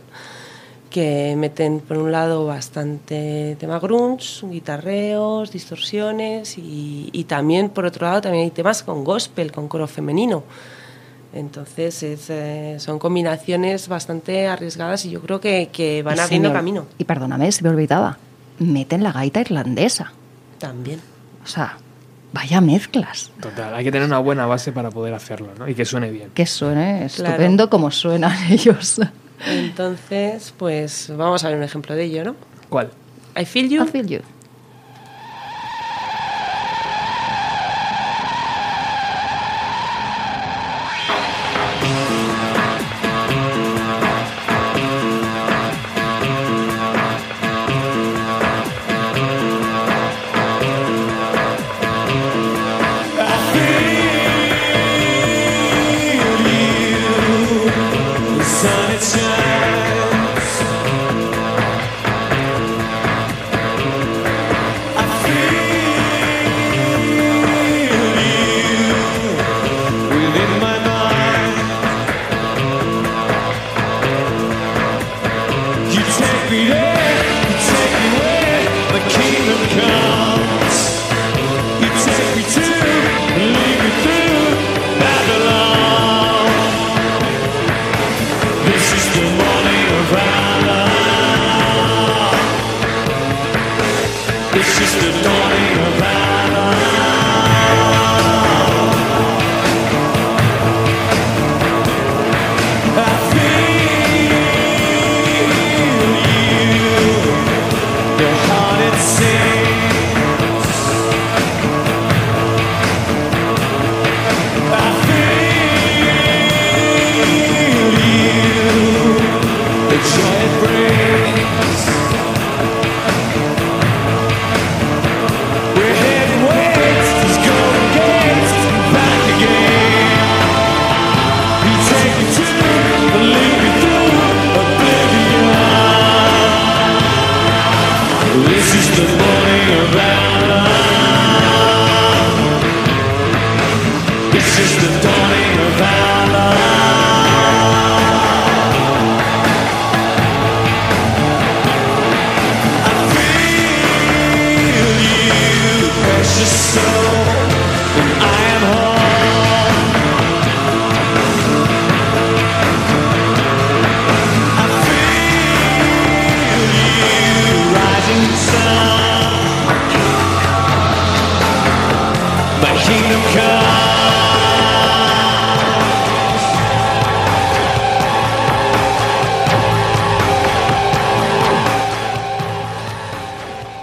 [0.90, 8.06] que meten por un lado bastante tema grunge, guitarreos, distorsiones y, y también por otro
[8.06, 10.42] lado también hay temas con gospel, con coro femenino.
[11.32, 16.86] Entonces es, eh, son combinaciones bastante arriesgadas y yo creo que, que van abriendo camino
[16.98, 18.16] Y perdóname, se me olvidaba.
[18.58, 20.12] Meten la gaita irlandesa.
[20.58, 21.00] también.
[21.44, 21.76] O sea,
[22.32, 23.30] vaya mezclas.
[23.40, 25.68] Total, hay que tener una buena base para poder hacerlo, ¿no?
[25.68, 26.30] Y que suene bien.
[26.32, 27.30] Que suene Claro.
[27.34, 28.98] estupendo como suenan ellos.
[29.46, 32.36] Entonces, pues vamos a ver un ejemplo de ello, ¿no?
[32.68, 32.90] ¿Cuál?
[33.38, 33.84] I Feel You.
[33.84, 34.20] I feel you.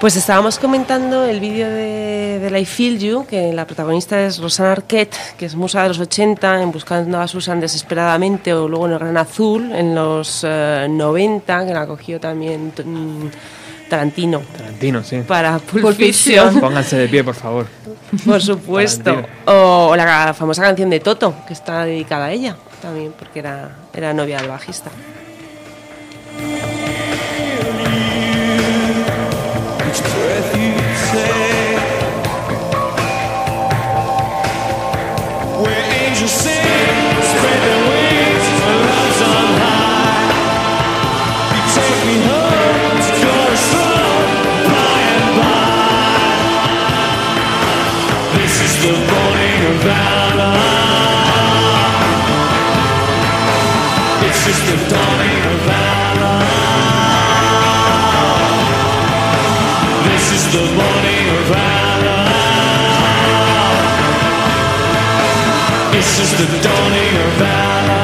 [0.04, 4.74] Pues estábamos comentando el vídeo de, del I Feel You, que la protagonista es Rosanna
[4.74, 8.92] Arquette, que es musa de los 80, en Buscando a Susan desesperadamente, o luego en
[8.92, 14.42] El Gran Azul, en los eh, 90, que la cogió también mm, Tarantino.
[14.58, 15.22] Tarantino, sí.
[15.26, 16.60] Para Pulp Fiction.
[16.60, 17.68] Pónganse de pie, por favor.
[18.26, 19.24] Por supuesto.
[19.46, 23.78] O, o la famosa canción de Toto, que está dedicada a ella también, porque era,
[23.94, 24.92] era novia del bajista.
[65.96, 68.03] It's just the dawning of valor.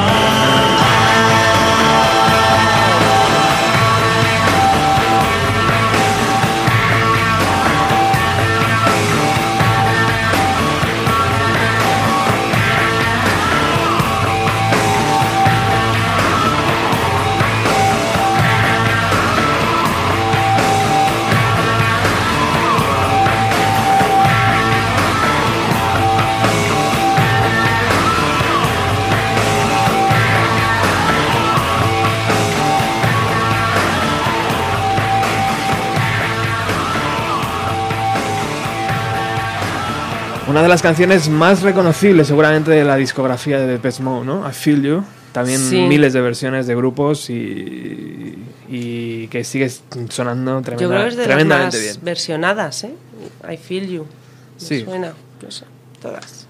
[40.60, 44.46] Una de las canciones más reconocibles seguramente de la discografía de Depeche Mode, ¿no?
[44.46, 45.04] I Feel You.
[45.32, 45.80] También Sí.
[45.84, 48.36] miles de versiones de grupos y,
[48.68, 49.72] y que sigue
[50.10, 51.98] sonando tremenda- Yo creo que es de las tremendamente más bien.
[52.04, 52.94] versionadas, ¿eh?
[53.50, 54.04] I Feel You.
[54.04, 54.08] Me
[54.60, 54.82] Sí.
[54.84, 55.64] suena, no sé,
[56.02, 56.46] todas.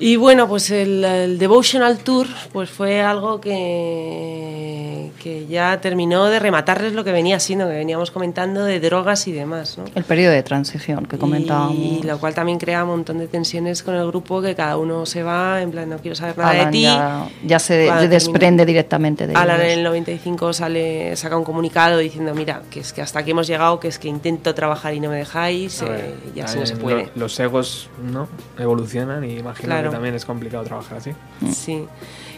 [0.00, 6.38] Y bueno, pues el, el Devotional Tour pues fue algo que, que ya terminó de
[6.38, 9.84] rematarles lo que venía siendo, que veníamos comentando de drogas y demás, ¿no?
[9.96, 11.74] El periodo de transición que comentábamos.
[11.76, 15.04] Y lo cual también crea un montón de tensiones con el grupo, que cada uno
[15.04, 16.82] se va, en plan, no quiero saber nada Alan de ti.
[16.84, 19.78] ya, ya se de- desprende termina- directamente de Alan en ellos.
[19.78, 23.80] el 95 sale, saca un comunicado diciendo, mira, que es que hasta aquí hemos llegado,
[23.80, 26.66] que es que intento trabajar y no me dejáis, eh, ver, y así eh, no
[26.66, 27.04] se puede.
[27.06, 29.87] lo- los egos no evolucionan y imagino Claro.
[29.88, 31.12] Que también es complicado trabajar así.
[31.52, 31.84] Sí,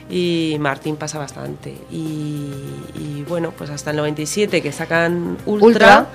[0.08, 1.70] y Martín pasa bastante.
[1.90, 2.50] Y,
[2.94, 6.06] y bueno, pues hasta el 97 que sacan Ultra, Ultra,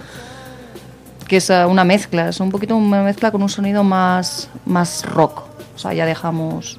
[1.28, 5.06] que es eh, una mezcla, es un poquito una mezcla con un sonido más, más
[5.06, 5.44] rock.
[5.76, 6.78] O sea, ya dejamos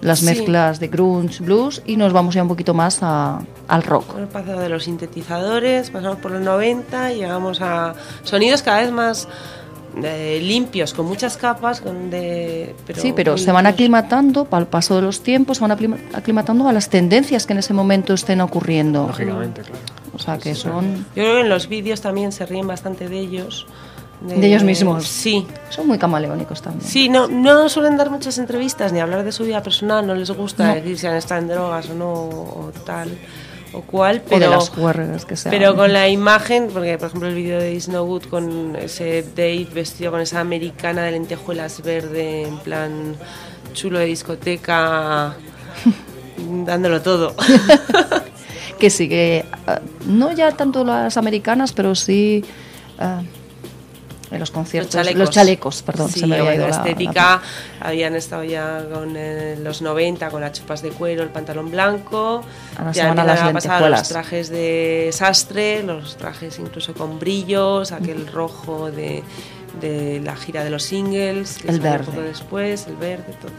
[0.00, 0.24] las Sí.
[0.24, 4.14] mezclas de grunge, blues y nos vamos ya un poquito más a- al rock.
[4.16, 8.90] hemos pasado de los sintetizadores, pasamos por los 90 y llegamos a sonidos cada vez
[8.92, 9.28] más
[10.02, 14.96] eh, limpios, con muchas capas, con de, pero sí, pero se van aclimatando, al paso
[14.96, 18.40] de los tiempos, se van aclima- aclimatando a las tendencias que en ese momento estén
[18.40, 19.06] ocurriendo.
[19.08, 19.78] Lógicamente, claro.
[20.14, 20.96] O sea, que son...
[21.16, 23.66] Yo creo que en los vídeos también se ríen bastante de ellos,
[24.20, 25.06] De ellos mismos.
[25.06, 25.46] Sí.
[25.70, 26.86] Son muy camaleónicos también.
[26.86, 30.30] Sí, no, no suelen dar muchas entrevistas ni hablar de su vida personal, no les
[30.30, 30.74] gusta No.
[30.74, 33.08] decir si han estado en drogas o no, o tal
[33.72, 35.50] o cual, O de pero, las que sean.
[35.50, 39.24] pero con la imagen, porque por ejemplo el vídeo de Is No Good con ese
[39.36, 43.16] Dave vestido con esa americana de lentejuelas verde, en plan
[43.72, 45.36] chulo de discoteca,
[46.66, 47.34] dándolo todo.
[48.78, 52.44] que sí, que ah, no ya tanto las americanas, pero sí
[52.98, 53.22] ah,
[54.30, 54.94] en los conciertos.
[54.94, 55.30] Los chalecos.
[55.30, 56.08] chalecos, perdón.
[56.10, 57.42] Sí, se me había ido la la- estética,
[57.80, 62.42] habían estado ya con eh, los 90 con las chupas de cuero, el pantalón blanco.
[62.78, 67.92] Ahora ya van a las pasar los trajes de sastre, los trajes incluso con brillos,
[67.92, 69.22] aquel rojo de,
[69.80, 72.06] de la gira de los singles, que El verde.
[72.08, 73.50] un poco después, el verde, todo.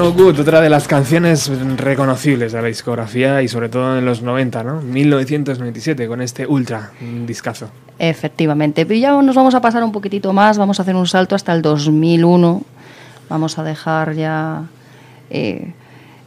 [0.00, 4.22] No Good, otra de las canciones reconocibles de la discografía y sobre todo en los
[4.22, 4.80] 90, ¿no?
[4.80, 6.92] 1997, con este Ultra,
[7.26, 7.68] discazo.
[7.98, 8.86] Efectivamente.
[8.86, 11.52] Pero ya nos vamos a pasar un poquitito más, vamos a hacer un salto hasta
[11.52, 12.62] el 2001.
[13.28, 14.62] Vamos a dejar ya...
[15.28, 15.74] eh,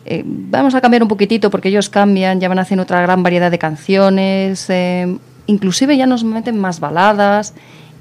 [0.06, 3.50] eh, vamos a cambiar un poquitito porque ellos cambian, ya van haciendo otra gran variedad
[3.50, 5.18] de canciones, eh,
[5.48, 7.56] inclusive ya nos meten más baladas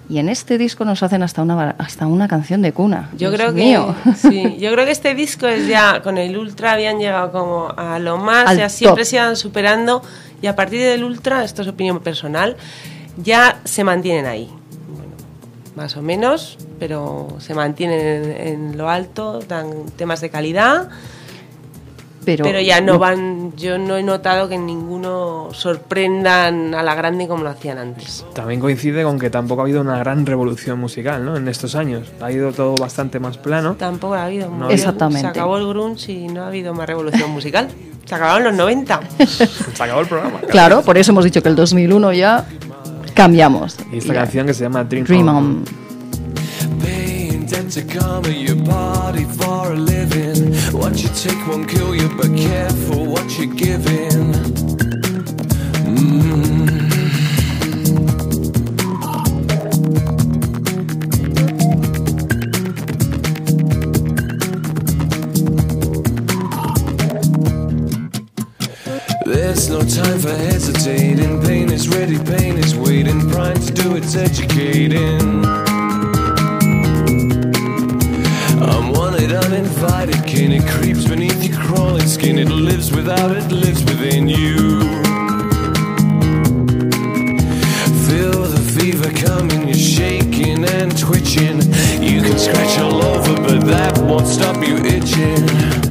[0.09, 3.09] y en este disco nos hacen hasta una, hasta una canción de cuna.
[3.13, 3.95] Yo Dios creo que mío.
[4.17, 7.99] sí, yo creo que este disco es ya con el Ultra habían llegado como a
[7.99, 9.09] lo más, Al ya siempre top.
[9.11, 10.03] se iban superando
[10.43, 12.57] y a partir del Ultra, esto es opinión personal,
[13.17, 14.51] ya se mantienen ahí.
[14.89, 15.13] Bueno,
[15.77, 20.89] más o menos, pero se mantienen en, en lo alto, dan temas de calidad.
[22.25, 27.27] Pero, Pero, ya no van, yo no he notado que ninguno sorprendan a la grande
[27.27, 28.25] como lo hacían antes.
[28.33, 31.37] También coincide con que tampoco ha habido una gran revolución musical, ¿no?
[31.37, 32.13] En estos años.
[32.21, 33.75] Ha ido todo bastante más plano.
[33.75, 34.49] Tampoco ha habido.
[34.49, 34.71] No.
[34.71, 35.23] Exactamente.
[35.23, 37.69] Se acabó el grunge y no ha habido más revolución musical.
[38.05, 39.01] Se acabaron los 90.
[39.75, 40.41] Se acabó el programa.
[40.49, 42.45] Claro, por eso hemos dicho que el 2001 ya
[43.15, 43.77] cambiamos.
[43.93, 45.37] Y esta canción que se llama Dream, Dream On.
[45.37, 45.65] On.
[47.53, 47.83] Tend to
[48.27, 50.55] at your body for a living.
[50.73, 54.33] What you take won't kill you, but careful what you're giving.
[55.85, 56.73] Mm.
[69.27, 71.43] There's no time for hesitating.
[71.43, 73.29] Pain is ready, pain is waiting.
[73.31, 75.72] Prime to do its educating.
[79.35, 80.53] I'm uninvited, kin.
[80.53, 82.39] It creeps beneath your crawling skin.
[82.39, 84.81] It lives without, it lives within you.
[88.09, 91.63] Feel the fever coming, you're shaking and twitching.
[92.03, 95.82] You can scratch all over, but that won't stop you itching.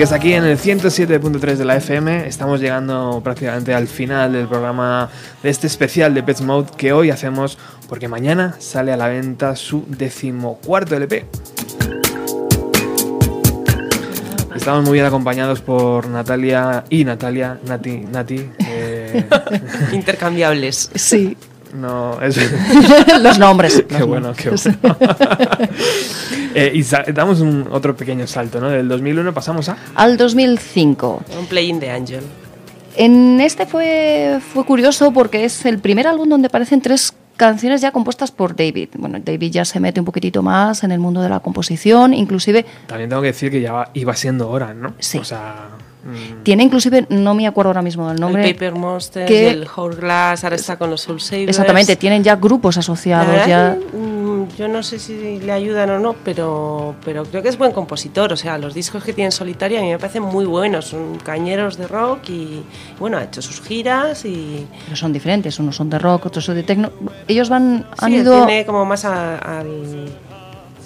[0.00, 2.26] Sigues aquí en el 107.3 de la FM.
[2.26, 5.10] Estamos llegando prácticamente al final del programa
[5.42, 9.54] de este especial de Pets Mode que hoy hacemos porque mañana sale a la venta
[9.56, 11.26] su decimocuarto LP.
[14.56, 18.48] Estamos muy bien acompañados por Natalia y Natalia, Nati, Nati.
[18.66, 19.28] eh,
[19.92, 20.92] Intercambiables.
[20.94, 21.36] Sí.
[21.74, 22.38] No, es...
[23.22, 23.84] Los nombres.
[23.88, 24.80] Qué los bueno, qué nombres.
[24.80, 24.96] bueno.
[26.52, 28.70] Eh, y damos un otro pequeño salto, ¿no?
[28.70, 29.76] Del 2001 pasamos a...
[29.94, 31.22] Al 2005.
[31.38, 32.24] Un Playing the Angel.
[32.96, 37.92] En este fue, fue curioso porque es el primer álbum donde aparecen tres canciones ya
[37.92, 38.88] compuestas por David.
[38.98, 42.66] Bueno, David ya se mete un poquitito más en el mundo de la composición, inclusive
[42.86, 44.94] También tengo que decir que ya iba siendo hora, ¿no?
[44.98, 45.18] Sí.
[45.18, 45.68] O sea,
[46.04, 48.46] mm, tiene inclusive, no me acuerdo ahora mismo del nombre.
[48.48, 51.48] el Paper Monsters, que- el Hourglass, ahora está con los Soul Savers.
[51.50, 53.26] Exactamente, tienen ya grupos asociados.
[53.28, 57.48] verdad ya mm, yo no sé si le ayudan o no, pero, pero creo que
[57.50, 58.32] es buen compositor.
[58.32, 60.86] O sea, los discos que tiene en solitario a mí me parecen muy buenos.
[60.86, 62.62] Son cañeros de rock y,
[62.98, 64.66] bueno, ha hecho sus giras y...
[64.84, 66.90] pero son diferentes, unos son de rock, otros son de techno.
[67.28, 68.46] Ellos van, han Sí, ido...
[68.46, 70.08] tiene como más a- al,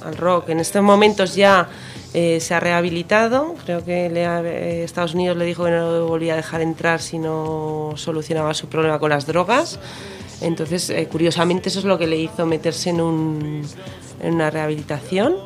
[0.04, 0.50] al rock.
[0.50, 1.68] En estos momentos ya
[2.12, 3.54] eh, se ha rehabilitado.
[3.64, 6.60] Creo que le ha- eh, Estados Unidos le dijo que no lo volvía a dejar
[6.60, 9.78] entrar si no solucionaba su problema con las drogas.
[10.40, 13.62] Entonces, eh, curiosamente, eso es lo que le hizo meterse en, un,
[14.20, 15.36] en una rehabilitación.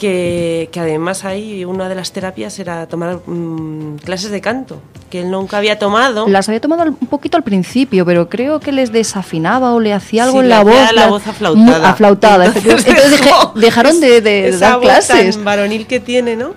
[0.00, 5.20] Que, que además ahí una de las terapias era tomar mm, clases de canto, que
[5.20, 6.26] él nunca había tomado.
[6.26, 10.24] Las había tomado un poquito al principio, pero creo que les desafinaba o le hacía
[10.24, 10.92] algo Sí, en la voz.
[10.94, 11.90] la voz aflautada.
[11.90, 12.46] Aflautada.
[12.46, 13.20] Entonces Entonces,
[13.56, 15.34] dejaron de, de esa dar voz clases.
[15.36, 16.54] tan varonil que tiene, ¿no?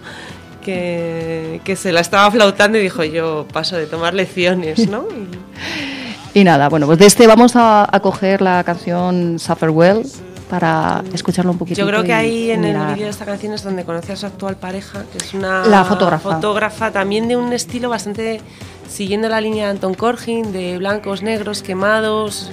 [0.63, 5.03] Que, que se la estaba flautando y dijo yo paso de tomar lecciones, ¿no?
[6.33, 10.03] Y- Y nada, bueno, pues de este vamos a, a coger la canción Suffer Well
[10.53, 11.79] para escucharlo un poquito.
[11.79, 14.27] yo creo que ahí en el vídeo de esta canción es donde conoce a su
[14.27, 16.35] actual pareja, que es una La fotógrafa.
[16.35, 18.39] fotógrafa también de un estilo bastante
[18.87, 22.51] siguiendo la línea de Anton Corgin, de blancos, negros, quemados.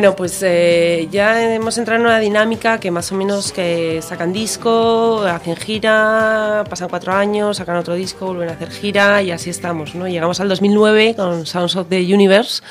[0.00, 4.32] Bueno, pues eh, ya hemos entrado en una dinámica que más o menos que sacan
[4.32, 9.50] disco, hacen gira, pasan cuatro años, sacan otro disco, vuelven a hacer gira y así
[9.50, 10.08] estamos, ¿no?
[10.08, 12.62] Llegamos al 2009 con Sounds of the Universe,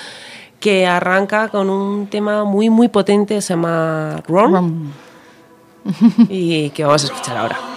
[0.60, 4.91] que arranca con un tema muy, muy potente, se llama Ron,
[6.30, 7.68] y que vamos a escuchar ahora.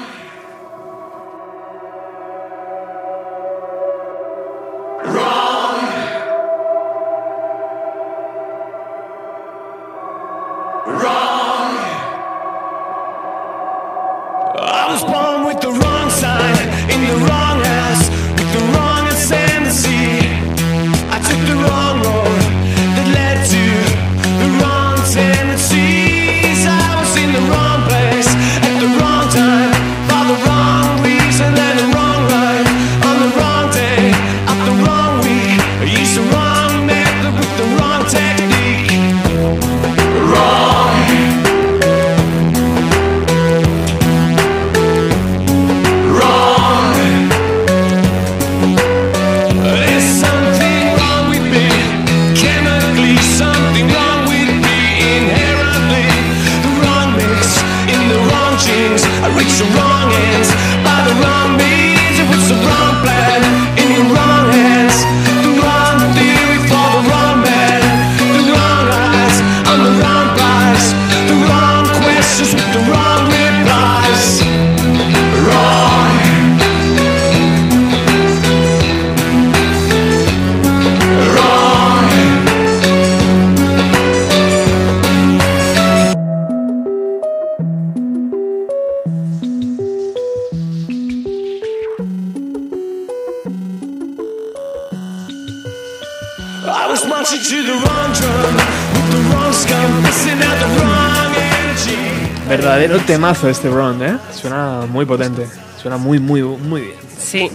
[103.12, 104.16] Temazo este Ron, ¿eh?
[104.32, 105.46] Suena muy potente.
[105.80, 106.94] Suena muy, muy, muy bien.
[107.18, 107.50] Sí.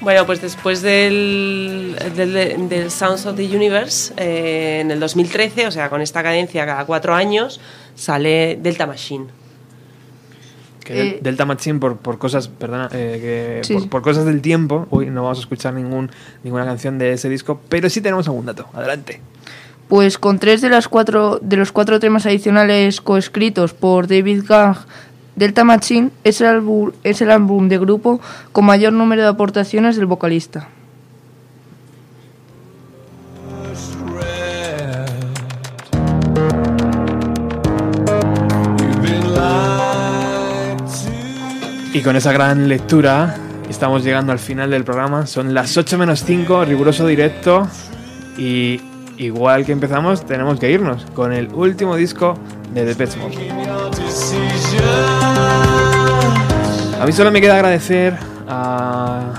[0.00, 5.70] Bueno, pues después del, del, del Sounds of the Universe, eh, en el 2013, o
[5.72, 7.60] sea, con esta cadencia cada cuatro años,
[7.96, 9.26] sale Delta Machine.
[10.84, 13.74] Que Eh, Delta Machine por, por cosas, perdona, eh, que Sí.
[13.74, 16.10] por, por cosas del tiempo, hoy no vamos a escuchar ningún,
[16.44, 18.66] ninguna canción de ese disco, pero sí tenemos algún dato.
[18.72, 19.20] Adelante.
[19.88, 24.76] Pues con tres de, las cuatro, de los cuatro temas adicionales coescritos por David Gang,
[25.36, 28.20] Delta Machine es el, álbum, es el álbum de grupo
[28.52, 30.68] con mayor número de aportaciones del vocalista.
[41.96, 43.36] Y con esa gran lectura
[43.70, 45.26] estamos llegando al final del programa.
[45.26, 47.66] Son las 8 menos 5, riguroso directo.
[48.36, 48.80] Y
[49.18, 52.34] igual que empezamos, tenemos que irnos con el último disco
[52.72, 53.16] de The Pet.
[57.00, 58.16] A mí solo me queda agradecer
[58.48, 59.32] a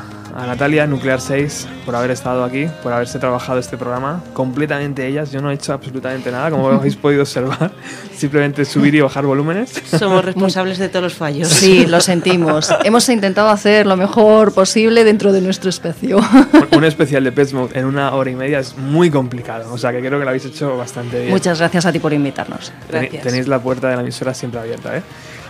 [0.47, 4.23] Natalia Nuclear 6 por haber estado aquí, por haberse trabajado este programa.
[4.33, 7.71] Completamente ellas, yo no he hecho absolutamente nada, como habéis podido observar.
[8.15, 9.73] Simplemente subir y bajar volúmenes.
[9.85, 11.49] Somos responsables de todos los fallos.
[11.49, 12.73] Sí, lo sentimos.
[12.85, 16.19] Hemos intentado hacer lo mejor posible dentro de nuestro espacio.
[16.71, 19.91] Un especial de Pet Mode en una hora y media es muy complicado, o sea
[19.91, 21.29] que creo que lo habéis hecho bastante bien.
[21.31, 22.71] Muchas gracias a ti por invitarnos.
[22.91, 25.01] Teni- Tenéis la puerta de la emisora siempre abierta, ¿eh?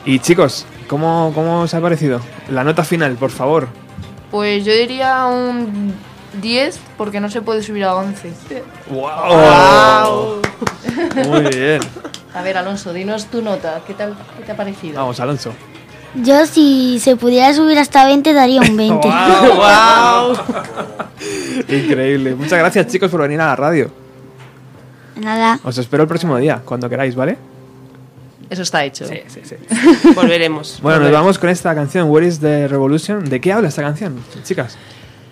[0.05, 2.19] Y chicos, ¿cómo, ¿cómo os ha parecido?
[2.49, 3.67] La nota final, por favor.
[4.31, 5.93] Pues yo diría un
[6.41, 8.33] 10 porque no se puede subir a 11.
[8.89, 10.41] ¡Wow!
[11.27, 11.81] Muy bien.
[12.33, 13.81] A ver, Alonso, dinos tu nota.
[13.87, 14.99] ¿Qué tal qué te ha parecido?
[14.99, 15.53] Vamos, Alonso.
[16.15, 19.07] Yo si se pudiera subir hasta 20 daría un 20.
[21.69, 22.35] Increíble.
[22.35, 23.89] Muchas gracias, chicos, por venir a la radio.
[25.15, 25.59] Nada.
[25.63, 27.37] Os espero el próximo día, cuando queráis, ¿vale?
[28.49, 29.07] Eso está hecho.
[29.07, 29.55] Sí, sí, sí.
[30.15, 30.79] Volveremos.
[30.81, 33.29] Bueno, nos vamos con esta canción, Where is the Revolution?
[33.29, 34.77] ¿De qué habla esta canción, chicas?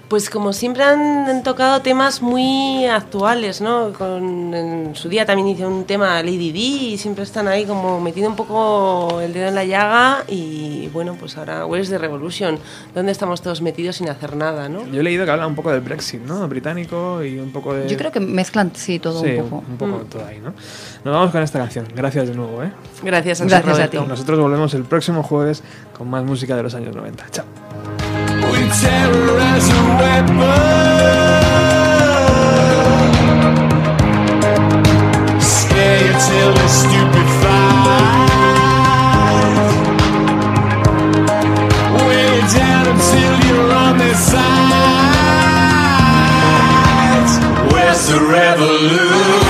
[0.08, 3.92] Pues como siempre han, han tocado temas muy actuales, ¿no?
[3.94, 8.00] Con, en su día también hizo un tema Lady D y siempre están ahí como
[8.00, 12.60] metiendo un poco el dedo en la llaga y bueno, pues ahora Where's the Revolution?
[12.94, 14.86] ¿Dónde estamos todos metidos sin hacer nada, no?
[14.86, 16.48] Yo he leído que habla un poco del Brexit, ¿no?
[16.48, 17.90] Británico y un poco de...
[17.90, 19.64] Yo creo que mezclan, sí, todo Sí, un poco.
[19.68, 20.06] un poco Mm.
[20.10, 20.54] todo ahí, ¿no?
[21.04, 21.88] Nos vamos con esta canción.
[21.96, 22.72] Gracias de nuevo, ¿eh?
[23.02, 23.98] Gracias Gracias a ti.
[23.98, 25.64] Nosotros volvemos el próximo jueves
[25.98, 27.26] con más música de los años 90.
[27.32, 27.46] Chao.
[28.76, 30.36] We as a weapon.
[35.40, 38.28] Scare you till you're stupefied.
[42.06, 44.44] Weigh you down until you're on their side.
[47.72, 49.45] Where's the revolution?